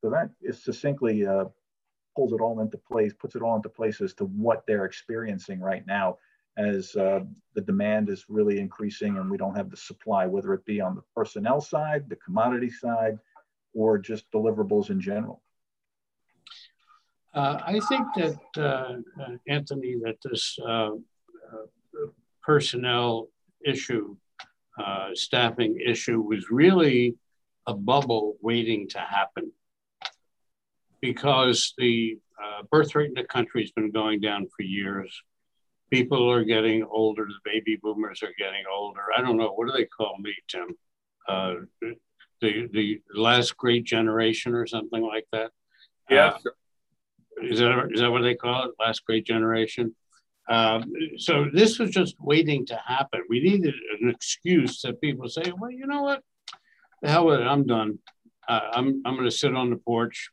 So 0.02 0.10
that 0.10 0.32
is 0.42 0.62
succinctly 0.62 1.26
uh, 1.26 1.46
pulls 2.16 2.34
it 2.34 2.42
all 2.42 2.60
into 2.60 2.78
place, 2.78 3.14
puts 3.14 3.36
it 3.36 3.42
all 3.42 3.56
into 3.56 3.70
place 3.70 4.02
as 4.02 4.14
to 4.16 4.26
what 4.26 4.66
they're 4.68 4.86
experiencing 4.86 5.62
right 5.62 5.86
now 5.88 6.18
as 6.58 6.96
uh, 6.96 7.20
the 7.54 7.62
demand 7.62 8.10
is 8.10 8.26
really 8.30 8.60
increasing 8.60 9.18
and 9.18 9.30
we 9.30 9.38
don't 9.38 9.56
have 9.56 9.70
the 9.70 9.78
supply, 9.78 10.26
whether 10.26 10.54
it 10.54 10.66
be 10.66 10.82
on 10.82 10.96
the 10.96 11.04
personnel 11.16 11.62
side, 11.62 12.10
the 12.10 12.16
commodity 12.18 12.70
side, 12.70 13.20
or 13.74 13.98
just 13.98 14.30
deliverables 14.32 14.90
in 14.90 15.00
general? 15.00 15.44
Uh, 17.34 17.60
I 17.64 17.80
think 17.82 18.08
that, 18.16 18.40
uh, 18.58 19.22
uh 19.22 19.38
Anthony, 19.48 19.96
that 20.04 20.18
this 20.24 20.58
uh, 20.60 20.90
uh, 20.90 22.08
personnel 22.42 23.30
issue, 23.64 24.16
staffing 25.14 25.80
issue 25.86 26.22
was 26.22 26.50
really 26.50 27.16
a 27.68 27.74
bubble 27.74 28.38
waiting 28.42 28.88
to 28.90 29.00
happen 29.00 29.52
because 31.02 31.74
the 31.78 32.18
birth 32.72 32.96
rate 32.96 33.10
in 33.10 33.14
the 33.14 33.24
country 33.24 33.62
has 33.62 33.72
been 33.72 33.92
going 33.92 34.20
down 34.20 34.48
for 34.56 34.64
years 34.64 35.22
people 35.90 36.30
are 36.32 36.44
getting 36.44 36.84
older. 36.84 37.26
The 37.26 37.52
baby 37.52 37.80
boomers 37.82 38.24
are 38.24 38.34
getting 38.38 38.64
older. 38.72 39.02
I 39.16 39.22
don't 39.22 39.38
know. 39.38 39.52
What 39.54 39.68
do 39.68 39.74
they 39.74 39.86
call 39.86 40.16
me, 40.20 40.34
Tim? 40.48 40.68
Uh, 41.28 41.54
the 42.42 42.68
the 42.72 43.02
last 43.16 43.58
great 43.58 43.84
generation 43.84 44.54
or 44.54 44.68
something 44.68 45.02
like 45.02 45.26
that. 45.32 45.52
Yeah. 46.10 46.38
Uh, 46.46 46.52
is 47.44 47.60
that 47.60 47.90
is 47.92 48.00
that 48.02 48.12
what 48.12 48.22
they 48.22 48.36
call 48.36 48.66
it? 48.66 48.72
Last 48.80 49.06
great 49.06 49.26
generation. 49.26 49.96
Um, 50.50 50.94
so 51.18 51.48
this 51.52 51.78
was 51.78 51.92
just 51.92 52.16
waiting 52.20 52.66
to 52.68 52.76
happen. 52.86 53.22
We 53.30 53.42
needed 53.42 53.74
an 54.00 54.10
excuse 54.10 54.82
that 54.82 55.02
people 55.02 55.28
say, 55.28 55.52
well, 55.58 55.72
you 55.72 55.86
know 55.88 56.04
what? 56.04 56.22
The 57.02 57.10
hell 57.10 57.26
with 57.26 57.42
it. 57.42 57.48
I'm 57.48 57.66
done. 57.66 58.00
Uh, 58.48 58.62
I'm 58.72 59.02
I'm 59.06 59.16
going 59.16 59.30
to 59.30 59.32
sit 59.36 59.56
on 59.56 59.70
the 59.70 59.76
porch, 59.76 60.30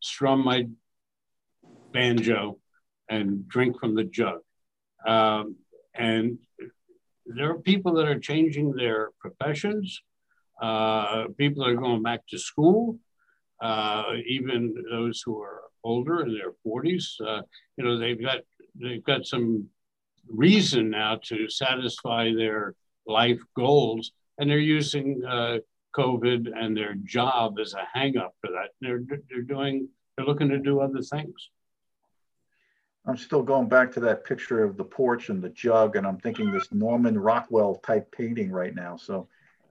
strum 0.00 0.44
my 0.44 0.68
banjo, 1.92 2.58
and 3.08 3.48
drink 3.48 3.80
from 3.80 3.94
the 3.94 4.04
jug. 4.04 4.40
Um, 5.06 5.56
and 5.94 6.38
there 7.26 7.50
are 7.50 7.58
people 7.58 7.94
that 7.94 8.06
are 8.06 8.18
changing 8.18 8.72
their 8.72 9.10
professions. 9.20 10.02
Uh, 10.60 11.26
people 11.36 11.64
are 11.64 11.74
going 11.74 12.02
back 12.02 12.26
to 12.28 12.38
school. 12.38 12.98
Uh, 13.60 14.04
even 14.26 14.74
those 14.90 15.22
who 15.24 15.40
are 15.40 15.62
older 15.84 16.20
in 16.20 16.32
their 16.32 16.52
40s, 16.66 17.20
uh, 17.26 17.42
you 17.76 17.84
know, 17.84 17.98
they've 17.98 18.20
got 18.20 18.38
they've 18.80 19.04
got 19.04 19.26
some 19.26 19.68
reason 20.28 20.90
now 20.90 21.18
to 21.24 21.48
satisfy 21.48 22.32
their 22.32 22.74
life 23.06 23.40
goals, 23.56 24.12
and 24.38 24.48
they're 24.48 24.58
using 24.58 25.22
uh, 25.28 25.58
COVID 25.96 26.48
and 26.54 26.76
their 26.76 26.94
job 27.04 27.58
as 27.60 27.74
a 27.74 27.98
hangup 27.98 28.30
for 28.40 28.50
that. 28.52 28.70
They're 28.80 29.02
they're 29.28 29.42
doing 29.42 29.88
they're 30.16 30.26
looking 30.26 30.48
to 30.50 30.58
do 30.58 30.80
other 30.80 31.02
things. 31.02 31.50
I'm 33.08 33.16
still 33.16 33.42
going 33.42 33.68
back 33.68 33.90
to 33.92 34.00
that 34.00 34.24
picture 34.24 34.62
of 34.62 34.76
the 34.76 34.84
porch 34.84 35.30
and 35.30 35.42
the 35.42 35.48
jug, 35.48 35.96
and 35.96 36.06
I'm 36.06 36.18
thinking 36.18 36.52
this 36.52 36.68
Norman 36.72 37.18
Rockwell 37.18 37.76
type 37.76 38.12
painting 38.12 38.50
right 38.50 38.74
now. 38.74 38.96
So, 38.96 39.28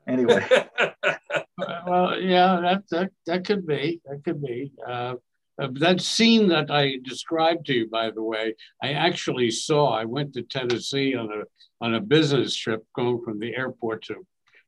anyway. 0.07 0.43
well, 1.87 2.19
yeah, 2.19 2.59
that 2.61 2.83
that 2.89 3.11
that 3.27 3.45
could 3.45 3.67
be. 3.67 4.01
That 4.05 4.23
could 4.23 4.41
be. 4.41 4.71
Uh, 4.85 5.15
uh, 5.61 5.67
that 5.73 6.01
scene 6.01 6.47
that 6.47 6.71
I 6.71 6.97
described 7.03 7.67
to 7.67 7.73
you, 7.73 7.89
by 7.89 8.09
the 8.09 8.23
way, 8.23 8.55
I 8.81 8.93
actually 8.93 9.51
saw. 9.51 9.89
I 9.89 10.05
went 10.05 10.33
to 10.33 10.41
Tennessee 10.41 11.15
on 11.15 11.29
a 11.31 11.43
on 11.79 11.93
a 11.93 12.01
business 12.01 12.55
trip, 12.55 12.83
going 12.95 13.21
from 13.23 13.39
the 13.39 13.55
airport 13.55 14.03
to 14.05 14.25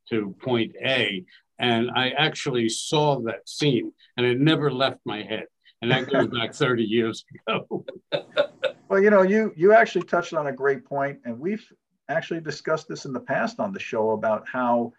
to 0.10 0.36
Point 0.44 0.76
A, 0.86 1.26
and 1.58 1.90
I 1.96 2.10
actually 2.10 2.70
saw 2.70 3.20
that 3.22 3.50
scene, 3.50 3.94
and 4.16 4.28
it 4.28 4.40
never 4.40 4.72
left 4.72 5.00
my 5.06 5.24
head 5.24 5.46
and 5.82 5.92
that 5.92 6.10
goes 6.10 6.28
back 6.28 6.54
30 6.54 6.84
years 6.84 7.26
ago. 7.48 7.86
well, 8.90 9.02
you 9.02 9.12
know, 9.12 9.22
you 9.22 9.54
you 9.56 9.72
actually 9.72 10.04
touched 10.04 10.34
on 10.34 10.48
a 10.48 10.52
great 10.52 10.84
point, 10.84 11.20
and 11.24 11.40
we've 11.40 11.66
actually 12.10 12.42
discussed 12.42 12.88
this 12.88 13.06
in 13.06 13.14
the 13.14 13.20
past 13.20 13.60
on 13.60 13.72
the 13.72 13.80
show 13.80 14.12
about 14.12 14.48
how 14.48 14.92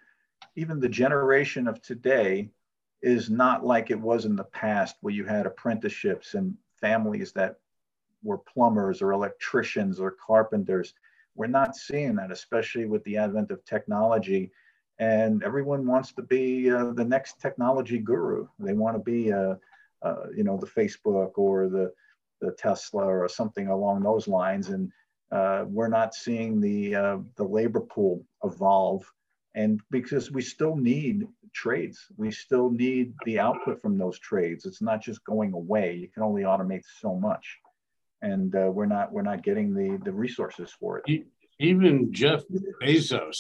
even 0.55 0.79
the 0.79 0.89
generation 0.89 1.67
of 1.67 1.83
today 1.83 2.49
is 3.03 3.31
not 3.31 3.67
like 3.67 3.91
it 3.91 4.01
was 4.01 4.27
in 4.27 4.37
the 4.37 4.45
past, 4.45 4.97
where 5.01 5.13
you 5.13 5.25
had 5.25 5.45
apprenticeships 5.45 6.35
and 6.35 6.55
families 6.81 7.33
that 7.33 7.57
were 8.23 8.39
plumbers 8.39 9.03
or 9.03 9.11
electricians 9.11 9.99
or 9.99 10.13
carpenters. 10.25 10.95
We're 11.35 11.49
not 11.49 11.75
seeing 11.75 12.15
that, 12.17 12.31
especially 12.31 12.87
with 12.87 13.03
the 13.05 13.17
advent 13.17 13.51
of 13.51 13.65
technology. 13.65 14.53
And 14.99 15.43
everyone 15.43 15.87
wants 15.87 16.13
to 16.13 16.23
be 16.23 16.71
uh, 16.71 16.93
the 16.93 17.05
next 17.05 17.41
technology 17.41 17.99
guru. 17.99 18.47
They 18.59 18.75
want 18.75 18.97
to 18.97 19.03
be 19.03 19.31
a, 19.31 19.59
uh, 20.03 20.27
you 20.37 20.45
know, 20.45 20.59
the 20.59 20.67
Facebook 20.67 21.33
or 21.37 21.69
the, 21.69 21.93
the 22.41 22.53
Tesla 22.53 23.05
or 23.05 23.29
something 23.29 23.69
along 23.69 24.03
those 24.03 24.29
lines. 24.29 24.69
And 24.69 24.91
uh, 25.31 25.65
we're 25.67 25.89
not 25.89 26.15
seeing 26.15 26.61
the, 26.61 26.95
uh, 26.95 27.19
the 27.37 27.45
labor 27.45 27.81
pool 27.81 28.25
evolve. 28.45 29.05
And 29.55 29.81
because 29.91 30.31
we 30.31 30.43
still 30.43 30.77
need 30.77 31.27
trades, 31.53 32.07
we 32.17 32.31
still 32.31 32.71
need 32.71 33.15
the 33.25 33.39
output 33.39 33.81
from 33.83 33.99
those 33.99 34.19
trades. 34.19 34.65
It's 34.65 34.83
not 34.83 35.03
just 35.03 35.25
going 35.25 35.53
away. 35.53 35.95
You 35.95 36.09
can 36.09 36.23
only 36.23 36.43
automate 36.43 36.85
so 37.01 37.15
much. 37.15 37.59
And 38.23 38.55
uh, 38.55 38.71
we're 38.73 38.87
not 38.87 39.13
we're 39.13 39.23
not 39.23 39.43
getting 39.43 39.73
the 39.73 39.99
the 40.05 40.13
resources 40.13 40.71
for 40.79 40.99
it. 40.99 41.25
Even 41.59 42.13
Jeff 42.13 42.43
Bezos 42.83 43.39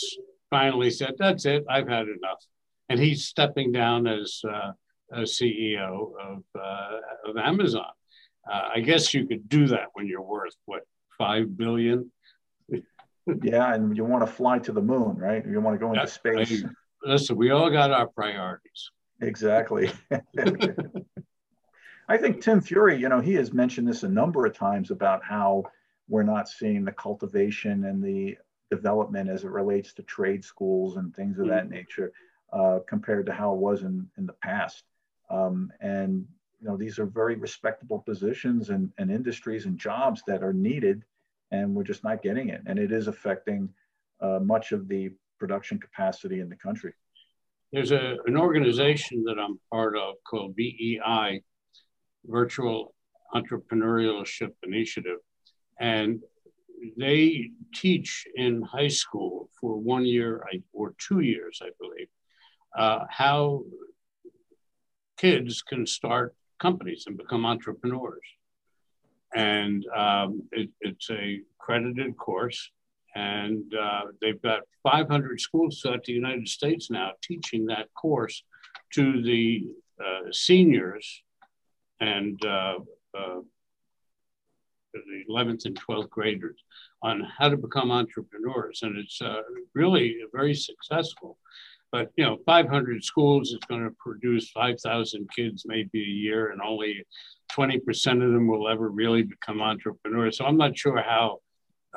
finally 0.49 0.90
said, 0.90 1.16
"That's 1.19 1.45
it. 1.45 1.64
I've 1.69 1.87
had 1.87 2.07
enough," 2.09 2.42
and 2.88 2.99
he's 2.99 3.26
stepping 3.26 3.73
down 3.73 4.07
as 4.07 4.40
uh, 4.42 4.73
a 5.12 5.23
CEO 5.23 6.12
of, 6.21 6.42
uh, 6.59 6.99
of 7.26 7.37
Amazon. 7.37 7.90
Uh, 8.50 8.70
I 8.76 8.80
guess 8.80 9.14
you 9.14 9.26
could 9.26 9.49
do 9.49 9.66
that 9.68 9.88
when 9.94 10.06
you're 10.06 10.23
worth 10.23 10.54
what 10.66 10.82
five 11.18 11.56
billion. 11.56 12.11
yeah, 13.42 13.75
and 13.75 13.97
you 13.97 14.04
want 14.04 14.26
to 14.26 14.32
fly 14.32 14.59
to 14.61 14.73
the 14.73 14.82
moon, 14.82 15.16
right? 15.16 15.44
You 15.47 15.61
want 15.61 15.78
to 15.78 15.85
go 15.85 15.92
into 15.92 16.06
space. 16.06 16.64
I, 16.64 16.68
listen, 17.11 17.37
we 17.37 17.50
all 17.50 17.70
got 17.70 17.90
our 17.90 18.06
priorities. 18.06 18.90
Exactly. 19.20 19.92
I 22.09 22.16
think 22.16 22.40
Tim 22.42 22.61
Fiore, 22.61 22.97
you 22.99 23.09
know, 23.09 23.20
he 23.20 23.35
has 23.35 23.52
mentioned 23.52 23.87
this 23.87 24.02
a 24.02 24.09
number 24.09 24.47
of 24.47 24.54
times 24.54 24.90
about 24.90 25.23
how 25.23 25.64
we're 26.09 26.25
not 26.25 26.49
seeing 26.49 26.85
the 26.85 26.92
cultivation 26.92 27.85
and 27.85 28.02
the 28.02 28.37
development 28.70 29.28
as 29.30 29.44
it 29.44 29.50
relates 29.50 29.92
to 29.94 30.02
trade 30.02 30.44
schools 30.44 30.97
and 30.97 31.14
things 31.14 31.38
of 31.38 31.47
that 31.49 31.68
nature 31.68 32.12
uh, 32.52 32.80
compared 32.88 33.26
to 33.26 33.32
how 33.32 33.52
it 33.52 33.59
was 33.59 33.82
in, 33.82 34.09
in 34.18 34.26
the 34.26 34.32
past. 34.35 34.85
Um, 35.30 35.70
and 35.80 36.26
you 36.61 36.69
know 36.69 36.76
these 36.76 36.99
are 36.99 37.07
very 37.07 37.37
respectable 37.37 38.00
positions 38.00 38.71
and, 38.71 38.90
and 38.99 39.11
industries 39.11 39.67
and 39.67 39.79
jobs 39.79 40.23
that 40.26 40.43
are 40.43 40.52
needed, 40.52 41.02
and 41.50 41.75
we're 41.75 41.85
just 41.85 42.05
not 42.05 42.23
getting 42.23 42.50
it. 42.50 42.61
And 42.67 42.79
it 42.79 42.93
is 42.93 43.09
affecting 43.09 43.69
uh, 44.21 44.40
much 44.40 44.73
of 44.73 44.88
the 44.88 45.11
production 45.38 45.79
capacity 45.79 46.40
in 46.40 46.49
the 46.49 46.57
country. 46.57 46.93
There's 47.73 47.93
a, 47.93 48.17
an 48.26 48.37
organization 48.37 49.25
that 49.25 49.38
I'm 49.38 49.59
part 49.73 49.97
of 49.97 50.17
called 50.29 50.55
VEI, 50.57 51.43
Virtual 52.26 52.95
Entrepreneurship 53.35 54.50
Initiative. 54.62 55.19
And 55.79 56.21
they 56.99 57.50
teach 57.75 58.26
in 58.35 58.62
high 58.62 58.88
school 58.88 59.49
for 59.61 59.76
one 59.76 60.05
year 60.05 60.45
or 60.73 60.95
two 60.99 61.21
years, 61.21 61.61
I 61.62 61.71
believe, 61.79 62.09
uh, 62.76 63.05
how 63.09 63.64
kids 65.17 65.62
can 65.62 65.87
start 65.87 66.35
companies 66.61 67.05
and 67.07 67.17
become 67.17 67.45
entrepreneurs. 67.45 68.26
And 69.35 69.85
um, 69.97 70.43
it, 70.52 70.71
it's 70.81 71.11
a 71.11 71.40
credited 71.59 72.17
course. 72.17 72.71
And 73.14 73.73
uh, 73.75 74.02
they've 74.21 74.40
got 74.40 74.62
500 74.83 75.40
schools 75.40 75.81
throughout 75.81 76.05
the 76.05 76.12
United 76.12 76.49
States 76.49 76.90
now 76.90 77.12
teaching 77.23 77.67
that 77.67 77.93
course 77.95 78.45
to 78.95 79.23
the 79.23 79.67
uh, 80.00 80.31
seniors 80.33 81.23
and 82.00 82.43
uh, 82.45 82.79
uh 83.17 83.40
the 84.93 85.25
11th 85.31 85.67
and 85.67 85.81
12th 85.81 86.11
graders 86.11 86.59
on 87.02 87.25
how 87.38 87.49
to 87.49 87.57
become 87.57 87.90
entrepreneurs. 87.90 88.81
And 88.83 88.99
it's 88.99 89.21
uh, 89.23 89.43
really 89.75 90.17
very 90.33 90.55
successful. 90.55 91.38
But 91.92 92.11
you 92.16 92.25
know, 92.25 92.38
500 92.47 93.02
schools 93.02 93.50
is 93.50 93.59
going 93.68 93.85
to 93.85 93.94
produce 93.99 94.50
5,000 94.50 95.28
kids 95.35 95.64
maybe 95.66 96.00
a 96.00 96.04
year, 96.04 96.50
and 96.50 96.61
only 96.62 97.04
20% 97.52 97.80
of 98.25 98.32
them 98.32 98.47
will 98.47 98.68
ever 98.68 98.88
really 98.88 99.23
become 99.23 99.61
entrepreneurs. 99.61 100.38
So 100.38 100.44
I'm 100.44 100.56
not 100.56 100.78
sure 100.78 101.02
how 101.02 101.38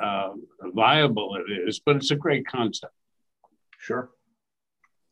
uh, 0.02 0.30
viable 0.74 1.36
it 1.36 1.68
is, 1.68 1.80
but 1.84 1.96
it's 1.96 2.10
a 2.10 2.16
great 2.16 2.46
concept. 2.46 2.92
Sure, 3.78 4.10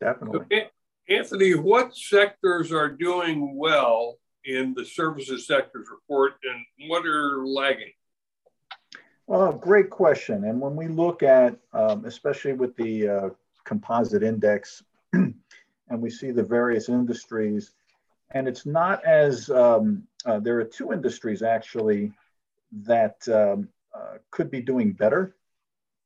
definitely. 0.01 0.41
Okay. 0.41 0.71
Anthony, 1.09 1.55
what 1.55 1.95
sectors 1.97 2.73
are 2.73 2.89
doing 2.89 3.57
well 3.57 4.19
in 4.45 4.75
the 4.75 4.85
services 4.85 5.47
sectors 5.47 5.89
report, 5.91 6.35
and 6.43 6.91
what 6.91 7.07
are 7.07 7.47
lagging? 7.47 7.93
Well, 9.27 9.53
great 9.53 9.91
question. 9.91 10.45
And 10.45 10.61
when 10.61 10.75
we 10.75 10.89
look 10.89 11.23
at, 11.23 11.57
um, 11.73 12.05
especially 12.05 12.55
with 12.55 12.77
the 12.77 13.09
uh, 13.09 13.29
composite 13.65 14.23
index 14.23 14.83
and 15.13 15.35
we 16.01 16.11
see 16.11 16.31
the 16.31 16.43
various 16.43 16.89
industries. 16.89 17.73
And 18.31 18.49
it's 18.49 18.65
not 18.65 19.05
as, 19.05 19.51
um, 19.51 20.05
uh, 20.25 20.41
there 20.41 20.59
are 20.59 20.65
two 20.65 20.93
industries 20.93 21.43
actually 21.43 22.13
that 22.73 23.17
um, 23.29 23.69
uh, 23.95 24.19
could 24.31 24.51
be 24.51 24.63
doing 24.63 24.93
better. 24.93 25.37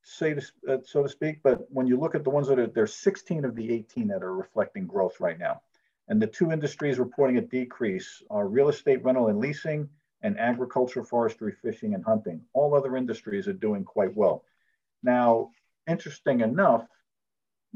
say 0.02 0.34
to, 0.34 0.42
uh, 0.68 0.78
so 0.84 1.04
to 1.04 1.08
speak, 1.08 1.40
but 1.42 1.66
when 1.70 1.86
you 1.86 1.98
look 1.98 2.14
at 2.14 2.24
the 2.24 2.30
ones 2.30 2.48
that 2.48 2.58
are, 2.58 2.66
there's 2.66 2.94
16 2.94 3.44
of 3.44 3.54
the 3.54 3.72
18 3.72 4.08
that 4.08 4.22
are 4.22 4.34
reflecting 4.34 4.86
growth 4.86 5.20
right 5.20 5.38
now. 5.38 5.60
And 6.08 6.20
the 6.20 6.26
two 6.26 6.52
industries 6.52 6.98
reporting 6.98 7.36
a 7.38 7.40
decrease 7.40 8.22
are 8.30 8.48
real 8.48 8.68
estate 8.68 9.04
rental 9.04 9.28
and 9.28 9.38
leasing 9.38 9.88
and 10.22 10.38
agriculture, 10.38 11.04
forestry, 11.04 11.52
fishing, 11.62 11.94
and 11.94 12.04
hunting. 12.04 12.40
All 12.52 12.74
other 12.74 12.96
industries 12.96 13.46
are 13.48 13.52
doing 13.52 13.84
quite 13.84 14.16
well. 14.16 14.44
Now, 15.02 15.50
interesting 15.88 16.40
enough, 16.40 16.86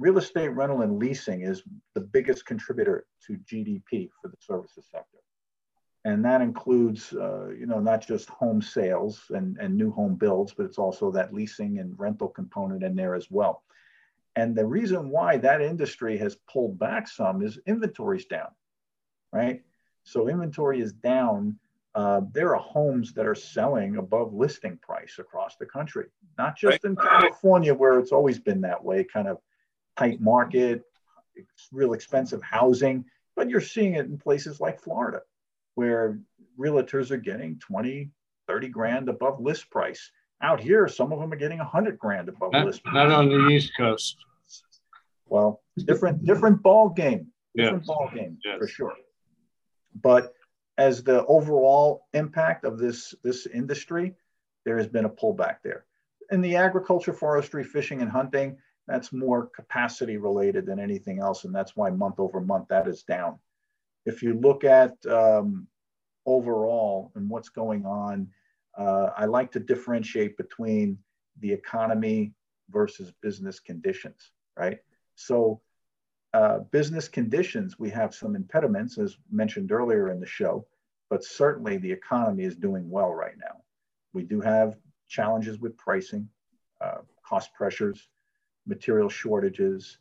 real 0.01 0.19
estate 0.19 0.49
rental 0.49 0.81
and 0.81 0.99
leasing 0.99 1.43
is 1.43 1.63
the 1.95 2.01
biggest 2.01 2.47
contributor 2.47 3.07
to 3.27 3.35
GDP 3.35 4.09
for 4.21 4.29
the 4.29 4.37
services 4.41 4.87
sector. 4.91 5.19
And 6.07 6.25
that 6.25 6.41
includes, 6.41 7.13
uh, 7.13 7.51
you 7.51 7.67
know, 7.67 7.79
not 7.79 8.07
just 8.07 8.31
home 8.31 8.63
sales 8.63 9.21
and, 9.31 9.59
and 9.59 9.77
new 9.77 9.93
home 9.93 10.15
builds, 10.15 10.55
but 10.55 10.65
it's 10.65 10.79
also 10.79 11.11
that 11.11 11.35
leasing 11.35 11.79
and 11.79 11.99
rental 11.99 12.29
component 12.29 12.83
in 12.83 12.97
there 12.97 13.15
as 13.15 13.31
well. 13.31 13.63
And 14.35 14.57
the 14.57 14.65
reason 14.65 15.11
why 15.11 15.37
that 15.37 15.61
industry 15.61 16.17
has 16.17 16.37
pulled 16.51 16.79
back 16.79 17.07
some 17.07 17.43
is 17.43 17.59
inventory's 17.67 18.25
down, 18.25 18.49
right? 19.33 19.63
So 20.05 20.29
inventory 20.29 20.81
is 20.81 20.95
down. 20.95 21.59
Uh, 21.95 22.23
there 22.33 22.55
are 22.55 22.63
homes 22.63 23.13
that 23.15 23.27
are 23.27 23.35
selling 23.35 23.97
above 23.97 24.33
listing 24.33 24.79
price 24.79 25.19
across 25.19 25.57
the 25.57 25.67
country, 25.67 26.07
not 26.39 26.57
just 26.57 26.85
in 26.87 26.97
California 26.97 27.75
where 27.75 27.99
it's 27.99 28.13
always 28.13 28.39
been 28.39 28.63
that 28.63 28.83
way, 28.83 29.05
kind 29.05 29.29
of 29.29 29.39
tight 30.01 30.21
market, 30.21 30.83
it's 31.35 31.69
real 31.73 31.93
expensive 31.93 32.43
housing, 32.43 33.05
but 33.37 33.49
you're 33.49 33.61
seeing 33.61 33.95
it 33.95 34.07
in 34.07 34.19
places 34.19 34.61
like 34.61 34.81
Florida 34.81 35.21
where 35.75 36.19
realtors 36.59 37.11
are 37.11 37.17
getting 37.17 37.59
20, 37.59 38.11
30 38.49 38.69
grand 38.69 39.09
above 39.09 39.41
list 39.41 39.71
price. 39.71 40.11
Out 40.43 40.61
here, 40.61 40.89
some 40.89 41.13
of 41.13 41.21
them 41.21 41.33
are 41.33 41.37
getting 41.37 41.59
100 41.59 41.99
grand 41.99 42.29
above 42.29 42.53
not, 42.53 42.67
list 42.67 42.83
price. 42.83 42.95
Not 42.95 43.11
on 43.11 43.29
the 43.29 43.49
East 43.49 43.73
Coast. 43.77 44.17
Well, 45.27 45.63
different 45.77 46.25
different 46.25 46.63
ball 46.63 46.89
game. 46.89 47.29
Different 47.55 47.83
yes. 47.83 47.87
ball 47.87 48.11
game 48.13 48.39
yes. 48.45 48.59
for 48.59 48.67
sure. 48.67 48.95
But 50.03 50.33
as 50.79 51.05
the 51.05 51.25
overall 51.27 52.09
impact 52.15 52.65
of 52.65 52.79
this 52.79 53.15
this 53.23 53.47
industry, 53.47 54.15
there 54.65 54.79
has 54.79 54.89
been 54.89 55.05
a 55.05 55.11
pullback 55.11 55.57
there. 55.63 55.85
In 56.31 56.41
the 56.41 56.57
agriculture, 56.57 57.13
forestry, 57.13 57.65
fishing, 57.65 58.03
and 58.03 58.11
hunting, 58.11 58.57
that's 58.91 59.13
more 59.13 59.47
capacity 59.47 60.17
related 60.17 60.67
than 60.67 60.81
anything 60.81 61.21
else, 61.21 61.45
and 61.45 61.55
that's 61.55 61.77
why 61.77 61.91
month 61.91 62.19
over 62.19 62.41
month 62.41 62.69
that 62.69 62.89
is 62.89 63.03
down 63.03 63.39
if 64.07 64.23
you 64.23 64.35
look 64.35 64.65
at 64.65 64.95
um, 65.07 65.67
overall 66.27 67.13
and 67.15 67.29
what's 67.29 67.49
going 67.49 67.85
on, 67.85 68.29
uh, 68.77 69.11
I 69.17 69.27
like 69.27 69.53
to 69.53 69.61
differentiate 69.61 70.37
between 70.37 70.99
the 71.41 71.53
economy 71.53 72.33
versus 72.71 73.13
business 73.23 73.61
conditions, 73.61 74.33
right? 74.57 74.79
So, 75.15 75.61
uh, 76.33 76.61
business 76.71 77.09
conditions, 77.09 77.79
we 77.79 77.91
have 77.91 78.15
some 78.15 78.37
impediments, 78.37 78.99
as 78.99 79.17
mentioned 79.33 79.73
earlier 79.73 80.11
in 80.11 80.21
the 80.21 80.27
show, 80.27 80.65
but 81.09 81.25
certainly 81.25 81.77
the 81.77 81.91
economy 81.91 82.45
is 82.45 82.55
doing 82.55 82.89
well 82.89 83.13
right 83.13 83.37
now. 83.37 83.63
We 84.13 84.23
do 84.23 84.41
have 84.41 84.77
challenges 85.09 85.59
with 85.59 85.77
pricing, 85.77 86.29
uh, 86.81 86.99
cost 87.25 87.53
pressures, 87.53 88.09
material 88.67 89.09
shortages, 89.09 89.99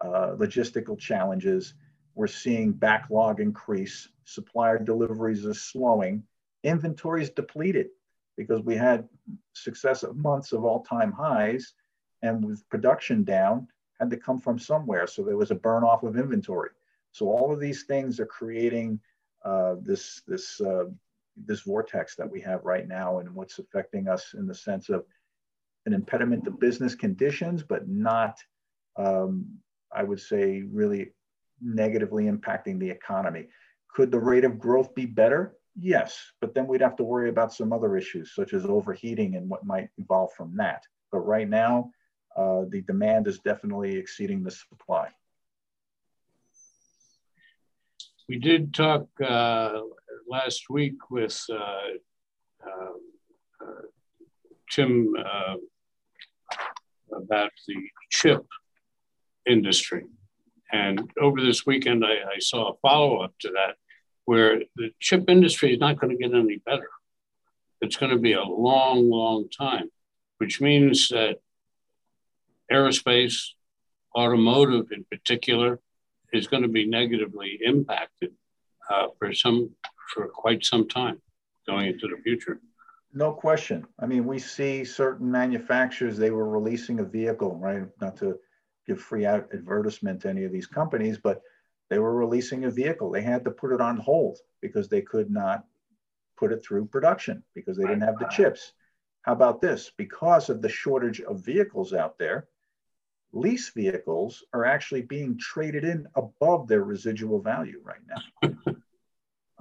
uh, 0.00 0.34
logistical 0.36 0.98
challenges, 0.98 1.74
we're 2.14 2.26
seeing 2.26 2.72
backlog 2.72 3.40
increase, 3.40 4.08
supplier 4.24 4.78
deliveries 4.78 5.46
are 5.46 5.54
slowing, 5.54 6.22
inventory 6.62 7.22
is 7.22 7.30
depleted 7.30 7.88
because 8.36 8.62
we 8.62 8.76
had 8.76 9.08
successive 9.52 10.16
months 10.16 10.52
of 10.52 10.64
all-time 10.64 11.12
highs 11.12 11.74
and 12.22 12.44
with 12.44 12.68
production 12.68 13.24
down 13.24 13.68
had 14.00 14.10
to 14.10 14.16
come 14.16 14.38
from 14.38 14.58
somewhere. 14.58 15.06
So 15.06 15.22
there 15.22 15.36
was 15.36 15.50
a 15.50 15.56
burn 15.56 15.84
off 15.84 16.02
of 16.02 16.16
inventory. 16.16 16.70
So 17.12 17.26
all 17.26 17.52
of 17.52 17.60
these 17.60 17.84
things 17.84 18.18
are 18.18 18.26
creating 18.26 19.00
uh, 19.44 19.76
this, 19.80 20.22
this, 20.26 20.60
uh, 20.60 20.84
this 21.36 21.60
vortex 21.60 22.16
that 22.16 22.30
we 22.30 22.40
have 22.40 22.64
right 22.64 22.88
now 22.88 23.18
and 23.18 23.34
what's 23.34 23.58
affecting 23.58 24.08
us 24.08 24.34
in 24.34 24.46
the 24.46 24.54
sense 24.54 24.88
of 24.88 25.04
an 25.86 25.92
impediment 25.92 26.44
to 26.44 26.50
business 26.50 26.94
conditions, 26.94 27.62
but 27.62 27.88
not, 27.88 28.38
um, 28.96 29.46
I 29.94 30.02
would 30.02 30.20
say, 30.20 30.62
really 30.62 31.12
negatively 31.60 32.24
impacting 32.24 32.78
the 32.78 32.90
economy. 32.90 33.48
Could 33.94 34.10
the 34.10 34.18
rate 34.18 34.44
of 34.44 34.58
growth 34.58 34.94
be 34.94 35.06
better? 35.06 35.56
Yes, 35.78 36.20
but 36.40 36.54
then 36.54 36.66
we'd 36.66 36.80
have 36.80 36.96
to 36.96 37.04
worry 37.04 37.28
about 37.28 37.52
some 37.52 37.72
other 37.72 37.96
issues 37.96 38.34
such 38.34 38.52
as 38.52 38.64
overheating 38.64 39.36
and 39.36 39.48
what 39.48 39.66
might 39.66 39.88
evolve 39.98 40.32
from 40.36 40.56
that. 40.56 40.84
But 41.10 41.20
right 41.20 41.48
now, 41.48 41.90
uh, 42.36 42.62
the 42.68 42.82
demand 42.82 43.26
is 43.26 43.38
definitely 43.40 43.96
exceeding 43.96 44.42
the 44.42 44.50
supply. 44.50 45.08
We 48.28 48.38
did 48.38 48.72
talk 48.72 49.06
uh, 49.20 49.80
last 50.28 50.70
week 50.70 51.10
with 51.10 51.44
uh, 51.50 51.98
um, 52.66 53.00
uh 53.60 53.82
Tim 54.70 55.14
uh, 55.18 55.56
about 57.16 57.50
the 57.66 57.76
chip 58.10 58.46
industry. 59.46 60.04
And 60.72 61.10
over 61.20 61.40
this 61.40 61.66
weekend, 61.66 62.04
I, 62.04 62.14
I 62.34 62.38
saw 62.38 62.70
a 62.70 62.76
follow 62.82 63.20
up 63.20 63.34
to 63.40 63.48
that 63.50 63.76
where 64.24 64.62
the 64.76 64.90
chip 65.00 65.28
industry 65.28 65.72
is 65.72 65.78
not 65.78 66.00
going 66.00 66.16
to 66.16 66.22
get 66.22 66.34
any 66.34 66.56
better. 66.56 66.88
It's 67.80 67.96
going 67.96 68.12
to 68.12 68.18
be 68.18 68.32
a 68.32 68.42
long, 68.42 69.10
long 69.10 69.48
time, 69.50 69.90
which 70.38 70.60
means 70.60 71.08
that 71.10 71.38
aerospace, 72.72 73.50
automotive 74.16 74.90
in 74.92 75.04
particular, 75.04 75.80
is 76.32 76.46
going 76.46 76.62
to 76.62 76.68
be 76.68 76.86
negatively 76.86 77.60
impacted 77.62 78.32
uh, 78.90 79.08
for 79.18 79.32
some 79.32 79.70
for 80.12 80.28
quite 80.28 80.64
some 80.64 80.88
time 80.88 81.20
going 81.66 81.86
into 81.86 82.08
the 82.08 82.20
future. 82.22 82.60
No 83.16 83.32
question. 83.32 83.86
I 84.00 84.06
mean, 84.06 84.26
we 84.26 84.40
see 84.40 84.84
certain 84.84 85.30
manufacturers 85.30 86.16
they 86.16 86.32
were 86.32 86.48
releasing 86.48 86.98
a 86.98 87.04
vehicle, 87.04 87.56
right? 87.56 87.84
Not 88.00 88.16
to 88.18 88.38
give 88.86 89.00
free 89.00 89.24
out 89.24 89.48
advertisement 89.54 90.22
to 90.22 90.28
any 90.28 90.44
of 90.44 90.50
these 90.50 90.66
companies, 90.66 91.16
but 91.16 91.40
they 91.90 92.00
were 92.00 92.16
releasing 92.16 92.64
a 92.64 92.70
vehicle. 92.70 93.10
They 93.10 93.22
had 93.22 93.44
to 93.44 93.52
put 93.52 93.72
it 93.72 93.80
on 93.80 93.98
hold 93.98 94.38
because 94.60 94.88
they 94.88 95.00
could 95.00 95.30
not 95.30 95.64
put 96.36 96.50
it 96.50 96.64
through 96.64 96.86
production 96.86 97.44
because 97.54 97.76
they 97.76 97.84
didn't 97.84 98.02
have 98.02 98.18
the 98.18 98.26
chips. 98.26 98.72
How 99.22 99.32
about 99.32 99.60
this? 99.60 99.92
Because 99.96 100.50
of 100.50 100.60
the 100.60 100.68
shortage 100.68 101.20
of 101.20 101.44
vehicles 101.44 101.92
out 101.92 102.18
there, 102.18 102.48
lease 103.32 103.70
vehicles 103.70 104.44
are 104.52 104.64
actually 104.64 105.02
being 105.02 105.38
traded 105.38 105.84
in 105.84 106.08
above 106.16 106.66
their 106.66 106.82
residual 106.82 107.40
value 107.40 107.80
right 107.84 108.02
now. 108.08 108.73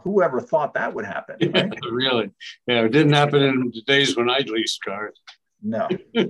Whoever 0.04 0.42
thought 0.42 0.74
that 0.74 0.94
would 0.94 1.06
happen? 1.06 1.52
Right? 1.52 1.74
really? 1.92 2.32
Yeah, 2.68 2.82
it 2.82 2.92
didn't 2.92 3.13
happen 3.13 3.42
in 3.42 3.72
the 3.74 3.82
days 3.86 4.16
when 4.16 4.30
I 4.30 4.39
leased 4.39 4.84
cars. 4.84 5.20
No. 5.62 5.88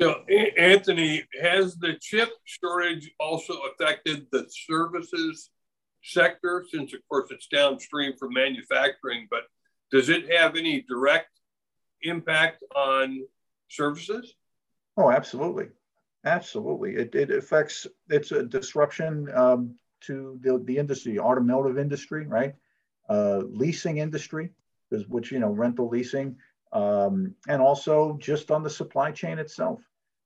So, 0.00 0.24
Anthony, 0.58 1.22
has 1.40 1.76
the 1.76 1.96
chip 2.00 2.30
shortage 2.44 3.08
also 3.20 3.54
affected 3.72 4.26
the 4.32 4.46
services 4.50 5.50
sector? 6.02 6.64
Since, 6.68 6.92
of 6.92 7.00
course, 7.08 7.30
it's 7.30 7.46
downstream 7.46 8.14
from 8.18 8.32
manufacturing, 8.32 9.28
but 9.30 9.42
does 9.92 10.08
it 10.08 10.32
have 10.34 10.56
any 10.56 10.84
direct 10.88 11.28
impact 12.02 12.64
on 12.74 13.20
services? 13.68 14.34
Oh, 14.96 15.10
absolutely. 15.10 15.68
Absolutely. 16.24 16.96
It, 16.96 17.14
it 17.14 17.30
affects, 17.30 17.86
it's 18.08 18.32
a 18.32 18.42
disruption 18.42 19.28
um, 19.34 19.76
to 20.06 20.38
the, 20.42 20.58
the 20.64 20.76
industry, 20.78 21.18
automotive 21.18 21.78
industry, 21.78 22.26
right? 22.26 22.54
Uh, 23.08 23.42
leasing 23.48 23.98
industry, 23.98 24.50
which, 25.08 25.32
you 25.32 25.38
know, 25.38 25.50
rental 25.50 25.88
leasing, 25.88 26.36
um, 26.72 27.34
and 27.48 27.60
also 27.60 28.16
just 28.20 28.50
on 28.50 28.62
the 28.62 28.70
supply 28.70 29.10
chain 29.10 29.38
itself. 29.38 29.80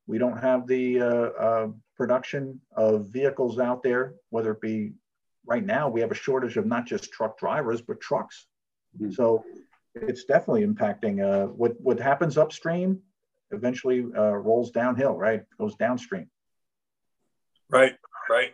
We 0.06 0.18
don't 0.18 0.38
have 0.38 0.66
the 0.66 1.00
uh, 1.00 1.06
uh, 1.06 1.68
production 1.96 2.60
of 2.76 3.08
vehicles 3.08 3.58
out 3.58 3.82
there, 3.82 4.14
whether 4.30 4.52
it 4.52 4.60
be 4.60 4.92
right 5.46 5.64
now, 5.64 5.88
we 5.88 6.00
have 6.00 6.10
a 6.10 6.14
shortage 6.14 6.56
of 6.56 6.66
not 6.66 6.86
just 6.86 7.12
truck 7.12 7.38
drivers, 7.38 7.80
but 7.80 8.00
trucks. 8.00 8.46
Mm-hmm. 9.00 9.12
So 9.12 9.44
it's 9.94 10.24
definitely 10.24 10.66
impacting 10.66 11.22
uh, 11.22 11.46
what, 11.46 11.80
what 11.80 11.98
happens 11.98 12.36
upstream 12.36 13.00
eventually 13.52 14.04
uh, 14.16 14.34
rolls 14.34 14.70
downhill, 14.70 15.14
right? 15.16 15.42
Goes 15.58 15.76
downstream. 15.76 16.28
Right, 17.70 17.94
right. 18.28 18.52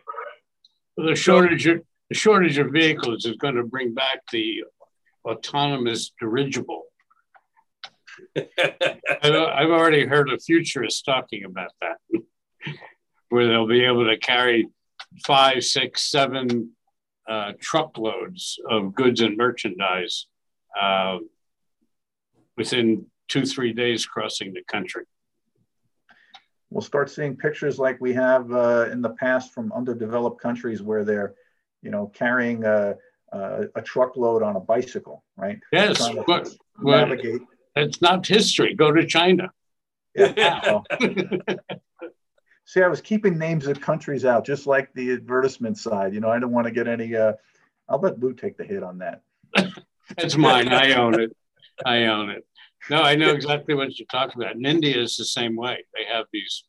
The 0.97 1.15
shortage 1.15 1.67
of 1.67 1.81
the 2.09 2.15
shortage 2.15 2.57
of 2.57 2.71
vehicles 2.71 3.25
is 3.25 3.37
going 3.37 3.55
to 3.55 3.63
bring 3.63 3.93
back 3.93 4.19
the 4.31 4.63
autonomous 5.25 6.11
dirigible 6.19 6.83
I've 9.23 9.69
already 9.69 10.05
heard 10.05 10.31
a 10.31 10.37
futurist 10.37 11.05
talking 11.05 11.45
about 11.45 11.71
that, 11.81 11.97
where 13.29 13.47
they'll 13.47 13.67
be 13.67 13.85
able 13.85 14.05
to 14.05 14.17
carry 14.17 14.67
five, 15.25 15.63
six, 15.63 16.09
seven 16.09 16.71
uh, 17.27 17.53
truckloads 17.59 18.59
of 18.69 18.93
goods 18.93 19.21
and 19.21 19.37
merchandise 19.37 20.27
uh, 20.79 21.17
within 22.57 23.05
two, 23.27 23.45
three 23.45 23.73
days 23.73 24.05
crossing 24.05 24.53
the 24.53 24.63
country. 24.67 25.05
We'll 26.73 26.81
start 26.81 27.09
seeing 27.09 27.35
pictures 27.35 27.77
like 27.77 28.01
we 28.01 28.13
have 28.13 28.51
uh, 28.51 28.89
in 28.91 29.01
the 29.01 29.11
past 29.11 29.53
from 29.53 29.71
underdeveloped 29.71 30.41
countries 30.41 30.81
where 30.81 31.05
they're, 31.05 31.35
you 31.83 31.91
know, 31.91 32.07
carrying 32.07 32.65
a, 32.65 32.95
a, 33.31 33.65
a 33.75 33.81
truckload 33.81 34.41
on 34.41 34.55
a 34.55 34.59
bicycle, 34.59 35.23
right? 35.37 35.59
Yes, 35.71 35.97
Trying 35.97 36.15
to 36.15 36.23
but, 36.25 36.49
but 36.81 37.09
Navigate. 37.09 37.41
it's 37.75 38.01
not 38.01 38.25
history. 38.25 38.73
Go 38.73 38.91
to 38.91 39.05
China. 39.05 39.51
Yeah. 40.15 40.79
see, 42.65 42.81
I 42.81 42.87
was 42.87 43.01
keeping 43.01 43.37
names 43.37 43.67
of 43.67 43.79
countries 43.79 44.25
out, 44.25 44.43
just 44.43 44.65
like 44.65 44.91
the 44.93 45.11
advertisement 45.11 45.77
side. 45.77 46.13
You 46.13 46.21
know, 46.21 46.29
I 46.29 46.39
don't 46.39 46.51
want 46.51 46.65
to 46.65 46.73
get 46.73 46.87
any. 46.87 47.15
Uh, 47.15 47.33
I'll 47.87 47.99
let 47.99 48.19
Lou 48.19 48.33
take 48.33 48.57
the 48.57 48.63
hit 48.63 48.81
on 48.81 48.97
that. 48.99 49.21
That's 50.17 50.35
mine. 50.37 50.69
I 50.69 50.93
own 50.93 51.19
it. 51.19 51.35
I 51.85 52.05
own 52.05 52.29
it. 52.31 52.45
No, 52.89 53.01
I 53.01 53.15
know 53.15 53.31
exactly 53.31 53.75
what 53.75 53.97
you're 53.97 54.05
talking 54.11 54.41
about. 54.41 54.55
In 54.55 54.65
India, 54.65 54.97
is 54.99 55.15
the 55.15 55.25
same 55.25 55.55
way. 55.55 55.83
They 55.93 56.05
have 56.13 56.25
these 56.33 56.63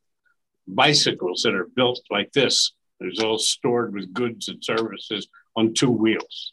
bicycles 0.69 1.43
that 1.43 1.55
are 1.55 1.69
built 1.75 2.01
like 2.11 2.33
this. 2.33 2.73
There's 3.01 3.21
all 3.21 3.39
stored 3.39 3.93
with 3.95 4.13
goods 4.13 4.49
and 4.49 4.63
services 4.65 5.29
on 5.57 5.75
two 5.75 5.91
wheels. 5.91 6.53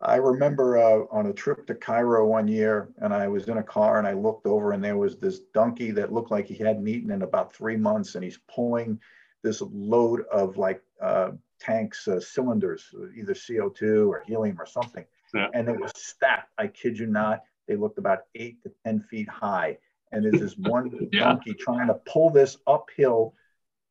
I 0.00 0.16
remember 0.16 0.78
uh, 0.78 1.04
on 1.10 1.26
a 1.26 1.32
trip 1.32 1.66
to 1.66 1.74
Cairo 1.74 2.26
one 2.26 2.48
year, 2.48 2.90
and 2.98 3.14
I 3.14 3.28
was 3.28 3.48
in 3.48 3.58
a 3.58 3.62
car, 3.62 3.98
and 3.98 4.06
I 4.06 4.12
looked 4.12 4.46
over, 4.46 4.72
and 4.72 4.84
there 4.84 4.96
was 4.96 5.16
this 5.16 5.40
donkey 5.54 5.90
that 5.92 6.12
looked 6.12 6.30
like 6.30 6.46
he 6.46 6.54
hadn't 6.56 6.86
eaten 6.86 7.10
in 7.10 7.22
about 7.22 7.54
three 7.54 7.76
months, 7.76 8.14
and 8.14 8.22
he's 8.24 8.38
pulling 8.48 9.00
this 9.42 9.62
load 9.62 10.22
of 10.30 10.58
like 10.58 10.82
uh, 11.00 11.30
tanks, 11.60 12.08
uh, 12.08 12.20
cylinders, 12.20 12.84
either 13.16 13.32
CO2 13.32 14.08
or 14.08 14.22
helium 14.26 14.60
or 14.60 14.66
something, 14.66 15.04
Yeah. 15.34 15.48
and 15.54 15.68
it 15.68 15.80
was 15.80 15.92
stacked. 15.96 16.52
I 16.58 16.66
kid 16.66 16.98
you 16.98 17.06
not. 17.06 17.42
They 17.68 17.76
looked 17.76 17.98
about 17.98 18.20
eight 18.34 18.62
to 18.62 18.72
ten 18.84 19.00
feet 19.10 19.28
high, 19.28 19.78
and 20.12 20.24
there's 20.24 20.40
this 20.40 20.56
one 20.58 21.08
Yeah. 21.12 21.24
donkey 21.24 21.54
trying 21.54 21.88
to 21.88 21.94
pull 22.06 22.30
this 22.30 22.56
uphill 22.66 23.34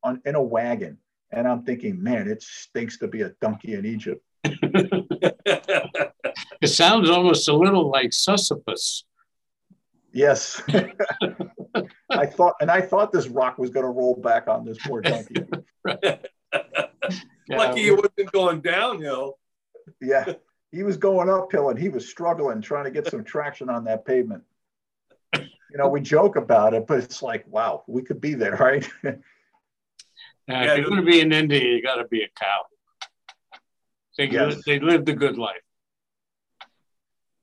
on 0.03 0.21
in 0.25 0.35
a 0.35 0.41
wagon, 0.41 0.97
and 1.31 1.47
I'm 1.47 1.63
thinking, 1.63 2.01
man, 2.01 2.27
it 2.27 2.41
stinks 2.41 2.97
to 2.99 3.07
be 3.07 3.21
a 3.21 3.29
donkey 3.41 3.73
in 3.73 3.85
Egypt. 3.85 4.23
It 6.61 6.67
sounds 6.67 7.09
almost 7.09 7.47
a 7.49 7.53
little 7.55 7.89
like 7.91 8.11
Sisyphus. 8.11 9.03
Yes. 10.11 10.61
I 12.09 12.25
thought, 12.25 12.53
and 12.61 12.71
I 12.71 12.81
thought 12.81 13.11
this 13.11 13.27
rock 13.27 13.57
was 13.57 13.69
going 13.69 13.85
to 13.85 13.89
roll 13.91 14.15
back 14.15 14.47
on 14.47 14.65
this 14.65 14.77
poor 14.85 15.01
donkey. 15.01 15.35
Yeah, 15.85 16.17
Lucky 17.49 17.83
he 17.83 17.91
wasn't 17.91 18.31
going 18.31 18.61
downhill. 18.61 19.37
Yeah. 20.01 20.33
He 20.75 20.83
was 20.83 20.97
going 20.97 21.29
uphill 21.29 21.69
and 21.69 21.79
he 21.79 21.87
was 21.87 22.05
struggling 22.05 22.61
trying 22.61 22.83
to 22.83 22.91
get 22.91 23.09
some 23.09 23.23
traction 23.23 23.69
on 23.69 23.85
that 23.85 24.05
pavement. 24.05 24.43
You 25.33 25.77
know, 25.77 25.87
we 25.87 26.01
joke 26.01 26.35
about 26.35 26.73
it, 26.73 26.85
but 26.85 26.99
it's 26.99 27.21
like, 27.21 27.45
wow, 27.47 27.83
we 27.87 28.01
could 28.01 28.19
be 28.19 28.33
there, 28.33 28.57
right? 28.57 28.87
Now, 30.47 30.61
Yeah, 30.61 30.73
if 30.73 30.77
you're 30.77 30.89
going 30.89 31.03
to 31.03 31.11
be 31.11 31.21
in 31.21 31.31
India, 31.31 31.59
you 31.59 31.81
got 31.81 31.95
to 31.95 32.07
be 32.07 32.21
a 32.21 32.27
cow. 32.39 32.61
They, 34.15 34.29
Yes. 34.29 34.63
they 34.63 34.79
lived 34.79 35.09
a 35.09 35.13
good 35.13 35.39
life. 35.39 35.63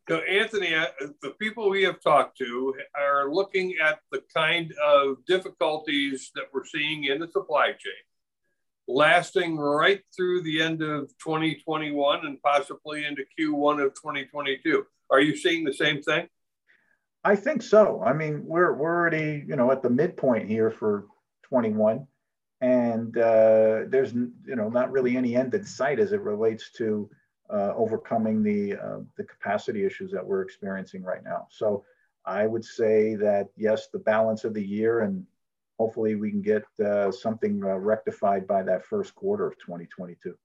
So, 0.08 0.18
Anthony, 0.18 0.72
uh, 0.72 0.86
the 1.20 1.30
people 1.30 1.68
we 1.68 1.82
have 1.82 2.00
talked 2.00 2.38
to 2.38 2.74
are 2.94 3.28
looking 3.32 3.74
at 3.82 3.98
the 4.12 4.22
kind 4.32 4.72
of 4.84 5.16
difficulties 5.26 6.30
that 6.36 6.44
we're 6.52 6.64
seeing 6.64 7.04
in 7.04 7.18
the 7.18 7.26
supply 7.26 7.72
chain, 7.72 8.04
lasting 8.92 9.56
right 9.56 10.00
through 10.14 10.42
the 10.42 10.60
end 10.60 10.82
of 10.82 11.08
2021 11.18 12.26
and 12.26 12.42
possibly 12.42 13.04
into 13.04 13.24
Q1 13.38 13.84
of 13.84 13.94
2022. 13.94 14.84
Are 15.10 15.20
you 15.20 15.36
seeing 15.36 15.64
the 15.64 15.72
same 15.72 16.02
thing? 16.02 16.28
I 17.24 17.36
think 17.36 17.62
so. 17.62 18.02
I 18.04 18.12
mean, 18.12 18.44
we're, 18.44 18.72
we're 18.72 18.94
already, 18.94 19.44
you 19.46 19.56
know, 19.56 19.70
at 19.70 19.82
the 19.82 19.90
midpoint 19.90 20.48
here 20.48 20.70
for 20.70 21.06
21. 21.44 22.06
And 22.60 23.16
uh, 23.16 23.82
there's, 23.88 24.12
you 24.12 24.56
know, 24.56 24.68
not 24.68 24.90
really 24.90 25.16
any 25.16 25.36
end 25.36 25.54
in 25.54 25.64
sight 25.64 25.98
as 25.98 26.12
it 26.12 26.20
relates 26.20 26.70
to 26.78 27.10
uh, 27.52 27.72
overcoming 27.76 28.42
the, 28.42 28.74
uh, 28.74 28.98
the 29.16 29.24
capacity 29.24 29.84
issues 29.84 30.10
that 30.12 30.24
we're 30.24 30.42
experiencing 30.42 31.02
right 31.02 31.24
now. 31.24 31.46
So 31.50 31.84
I 32.24 32.46
would 32.46 32.64
say 32.64 33.14
that, 33.16 33.48
yes, 33.56 33.88
the 33.92 33.98
balance 33.98 34.44
of 34.44 34.54
the 34.54 34.64
year 34.64 35.00
and 35.00 35.26
hopefully 35.78 36.14
we 36.14 36.30
can 36.30 36.42
get 36.42 36.64
uh, 36.84 37.10
something 37.10 37.62
uh, 37.64 37.76
rectified 37.76 38.46
by 38.46 38.62
that 38.62 38.84
first 38.84 39.14
quarter 39.14 39.46
of 39.46 39.58
2022. 39.58 40.36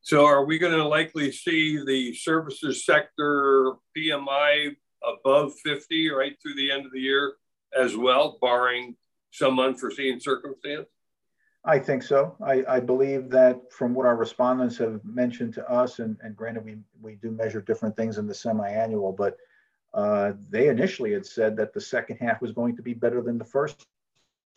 So, 0.00 0.24
are 0.24 0.44
we 0.44 0.58
going 0.58 0.72
to 0.72 0.86
likely 0.86 1.30
see 1.30 1.82
the 1.84 2.12
services 2.14 2.84
sector 2.84 3.74
PMI 3.96 4.74
above 5.06 5.54
50 5.64 6.10
right 6.10 6.36
through 6.42 6.54
the 6.54 6.72
end 6.72 6.86
of 6.86 6.92
the 6.92 7.00
year 7.00 7.34
as 7.78 7.96
well, 7.96 8.38
barring 8.40 8.96
some 9.30 9.60
unforeseen 9.60 10.20
circumstance? 10.20 10.88
I 11.64 11.78
think 11.78 12.02
so. 12.02 12.36
I, 12.44 12.64
I 12.68 12.80
believe 12.80 13.30
that 13.30 13.72
from 13.72 13.94
what 13.94 14.04
our 14.04 14.16
respondents 14.16 14.76
have 14.78 15.00
mentioned 15.04 15.54
to 15.54 15.70
us, 15.70 16.00
and, 16.00 16.16
and 16.22 16.36
granted, 16.36 16.64
we, 16.64 16.78
we 17.00 17.14
do 17.14 17.30
measure 17.30 17.60
different 17.60 17.96
things 17.96 18.18
in 18.18 18.26
the 18.26 18.34
semi-annual, 18.34 19.12
but 19.12 19.36
uh, 19.94 20.32
they 20.48 20.68
initially 20.68 21.12
had 21.12 21.26
said 21.26 21.56
that 21.56 21.72
the 21.72 21.80
second 21.80 22.16
half 22.16 22.40
was 22.40 22.52
going 22.52 22.76
to 22.76 22.82
be 22.82 22.94
better 22.94 23.20
than 23.20 23.38
the 23.38 23.44
first 23.44 23.86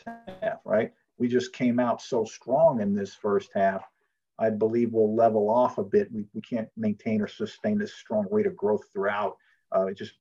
half, 0.05 0.59
right? 0.63 0.93
We 1.17 1.27
just 1.27 1.53
came 1.53 1.79
out 1.79 2.01
so 2.01 2.25
strong 2.25 2.81
in 2.81 2.93
this 2.93 3.13
first 3.13 3.51
half. 3.53 3.83
I 4.37 4.49
believe 4.49 4.91
we'll 4.91 5.15
level 5.15 5.49
off 5.49 5.77
a 5.77 5.83
bit. 5.83 6.11
We, 6.11 6.25
we 6.33 6.41
can't 6.41 6.69
maintain 6.75 7.21
or 7.21 7.27
sustain 7.27 7.77
this 7.77 7.95
strong 7.95 8.27
rate 8.31 8.47
of 8.47 8.55
growth 8.55 8.83
throughout. 8.91 9.37
Uh, 9.71 9.91
just 9.91 10.13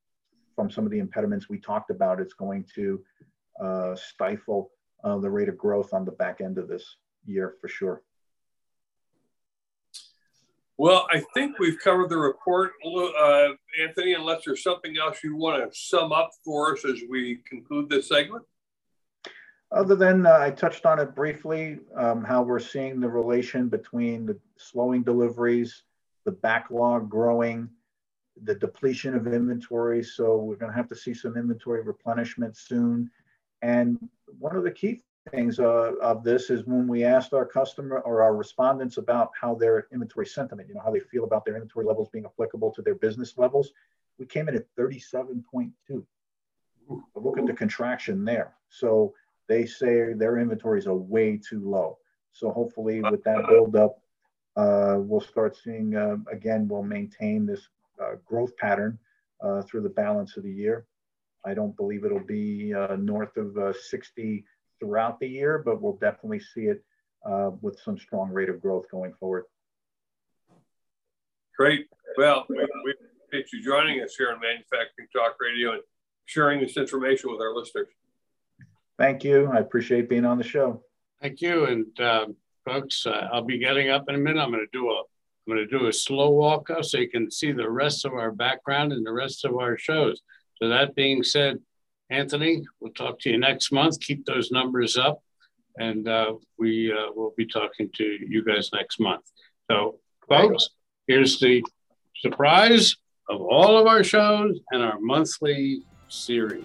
from 0.54 0.70
some 0.70 0.84
of 0.84 0.90
the 0.90 1.00
impediments 1.00 1.48
we 1.48 1.58
talked 1.58 1.90
about, 1.90 2.20
it's 2.20 2.34
going 2.34 2.64
to 2.74 3.02
uh, 3.60 3.94
stifle 3.96 4.70
uh, 5.02 5.18
the 5.18 5.30
rate 5.30 5.48
of 5.48 5.58
growth 5.58 5.92
on 5.92 6.04
the 6.04 6.12
back 6.12 6.40
end 6.40 6.58
of 6.58 6.68
this 6.68 6.96
year 7.26 7.54
for 7.60 7.68
sure. 7.68 8.02
Well, 10.76 11.06
I 11.12 11.22
think 11.34 11.58
we've 11.60 11.78
covered 11.78 12.10
the 12.10 12.16
report, 12.16 12.72
uh, 12.84 13.50
Anthony, 13.80 14.14
unless 14.14 14.44
there's 14.44 14.62
something 14.62 14.96
else 15.00 15.22
you 15.22 15.36
want 15.36 15.62
to 15.62 15.78
sum 15.78 16.12
up 16.12 16.30
for 16.44 16.72
us 16.72 16.84
as 16.84 17.00
we 17.08 17.42
conclude 17.48 17.88
this 17.88 18.08
segment. 18.08 18.44
Other 19.70 19.94
than 19.94 20.26
uh, 20.26 20.38
I 20.40 20.50
touched 20.50 20.84
on 20.84 20.98
it 20.98 21.14
briefly, 21.14 21.78
um, 21.96 22.24
how 22.24 22.42
we're 22.42 22.58
seeing 22.58 22.98
the 22.98 23.08
relation 23.08 23.68
between 23.68 24.26
the 24.26 24.38
slowing 24.56 25.04
deliveries, 25.04 25.82
the 26.24 26.32
backlog 26.32 27.08
growing, 27.08 27.68
the 28.42 28.54
depletion 28.56 29.14
of 29.14 29.28
inventory. 29.28 30.02
So 30.02 30.36
we're 30.38 30.56
going 30.56 30.72
to 30.72 30.76
have 30.76 30.88
to 30.88 30.96
see 30.96 31.14
some 31.14 31.36
inventory 31.36 31.82
replenishment 31.82 32.56
soon. 32.56 33.10
And 33.62 33.98
one 34.38 34.56
of 34.56 34.64
the 34.64 34.72
key 34.72 35.02
things 35.30 35.58
uh, 35.58 35.92
of 36.02 36.22
this 36.22 36.50
is 36.50 36.64
when 36.66 36.86
we 36.86 37.04
asked 37.04 37.32
our 37.32 37.46
customer 37.46 38.00
or 38.00 38.22
our 38.22 38.36
respondents 38.36 38.98
about 38.98 39.30
how 39.40 39.54
their 39.54 39.86
inventory 39.92 40.26
sentiment, 40.26 40.68
you 40.68 40.74
know, 40.74 40.82
how 40.84 40.90
they 40.90 41.00
feel 41.00 41.24
about 41.24 41.44
their 41.44 41.54
inventory 41.54 41.86
levels 41.86 42.08
being 42.12 42.26
applicable 42.26 42.70
to 42.72 42.82
their 42.82 42.94
business 42.94 43.38
levels, 43.38 43.72
we 44.18 44.26
came 44.26 44.48
in 44.48 44.54
at 44.54 44.66
37.2. 44.76 45.72
Look 47.14 47.38
at 47.38 47.46
the 47.46 47.54
contraction 47.54 48.24
there. 48.24 48.54
So 48.68 49.14
they 49.48 49.66
say 49.66 50.12
their 50.12 50.38
inventories 50.38 50.86
are 50.86 50.94
way 50.94 51.38
too 51.38 51.68
low. 51.68 51.98
So 52.32 52.50
hopefully 52.50 53.00
with 53.00 53.24
that 53.24 53.46
buildup, 53.48 53.98
uh, 54.56 54.96
we'll 54.98 55.20
start 55.20 55.56
seeing, 55.56 55.96
uh, 55.96 56.16
again, 56.30 56.68
we'll 56.68 56.82
maintain 56.82 57.46
this 57.46 57.68
uh, 58.02 58.16
growth 58.24 58.56
pattern 58.56 58.98
uh, 59.42 59.62
through 59.62 59.82
the 59.82 59.88
balance 59.88 60.36
of 60.36 60.42
the 60.42 60.52
year. 60.52 60.86
I 61.44 61.54
don't 61.54 61.76
believe 61.76 62.04
it'll 62.04 62.20
be 62.20 62.72
uh, 62.74 62.96
north 62.96 63.36
of 63.36 63.56
uh, 63.56 63.72
60 63.72 64.44
throughout 64.80 65.20
the 65.20 65.28
year, 65.28 65.62
but 65.64 65.80
we'll 65.80 65.96
definitely 65.96 66.40
see 66.40 66.62
it 66.62 66.84
uh, 67.24 67.50
with 67.60 67.78
some 67.80 67.98
strong 67.98 68.30
rate 68.30 68.48
of 68.48 68.60
growth 68.60 68.84
going 68.90 69.12
forward. 69.14 69.44
Great. 71.56 71.86
Well, 72.16 72.44
we, 72.48 72.56
we 72.56 72.94
appreciate 73.26 73.52
you 73.52 73.64
joining 73.64 74.02
us 74.02 74.14
here 74.16 74.30
on 74.32 74.40
Manufacturing 74.40 75.08
Talk 75.14 75.36
Radio 75.40 75.72
and 75.72 75.82
sharing 76.24 76.60
this 76.60 76.76
information 76.76 77.30
with 77.30 77.40
our 77.40 77.54
listeners. 77.54 77.88
Thank 78.98 79.24
you. 79.24 79.50
I 79.52 79.58
appreciate 79.58 80.08
being 80.08 80.24
on 80.24 80.38
the 80.38 80.44
show. 80.44 80.82
Thank 81.20 81.40
you, 81.40 81.66
and 81.66 82.00
um, 82.00 82.36
folks, 82.64 83.06
uh, 83.06 83.28
I'll 83.32 83.44
be 83.44 83.58
getting 83.58 83.90
up 83.90 84.04
in 84.08 84.14
a 84.14 84.18
minute. 84.18 84.40
I'm 84.40 84.50
going 84.50 84.66
to 84.66 84.78
do 84.78 84.90
a 84.90 85.02
I'm 85.46 85.54
going 85.54 85.68
to 85.68 85.78
do 85.78 85.86
a 85.86 85.92
slow 85.92 86.30
walk 86.30 86.70
up 86.70 86.84
so 86.84 86.98
you 86.98 87.10
can 87.10 87.30
see 87.30 87.52
the 87.52 87.68
rest 87.68 88.06
of 88.06 88.14
our 88.14 88.32
background 88.32 88.92
and 88.92 89.04
the 89.06 89.12
rest 89.12 89.44
of 89.44 89.56
our 89.56 89.76
shows. 89.76 90.22
So 90.56 90.68
that 90.68 90.94
being 90.94 91.22
said, 91.22 91.58
Anthony, 92.10 92.62
we'll 92.80 92.92
talk 92.92 93.18
to 93.20 93.30
you 93.30 93.38
next 93.38 93.72
month. 93.72 94.00
Keep 94.00 94.26
those 94.26 94.50
numbers 94.50 94.96
up, 94.96 95.22
and 95.78 96.06
uh, 96.08 96.34
we 96.58 96.92
uh, 96.92 97.12
will 97.14 97.34
be 97.36 97.46
talking 97.46 97.90
to 97.94 98.04
you 98.04 98.44
guys 98.44 98.70
next 98.72 99.00
month. 99.00 99.24
So, 99.70 99.98
folks, 100.28 100.70
here's 101.06 101.40
the 101.40 101.62
surprise 102.20 102.96
of 103.28 103.40
all 103.40 103.78
of 103.78 103.86
our 103.86 104.04
shows 104.04 104.60
and 104.70 104.82
our 104.82 105.00
monthly 105.00 105.82
series. 106.08 106.64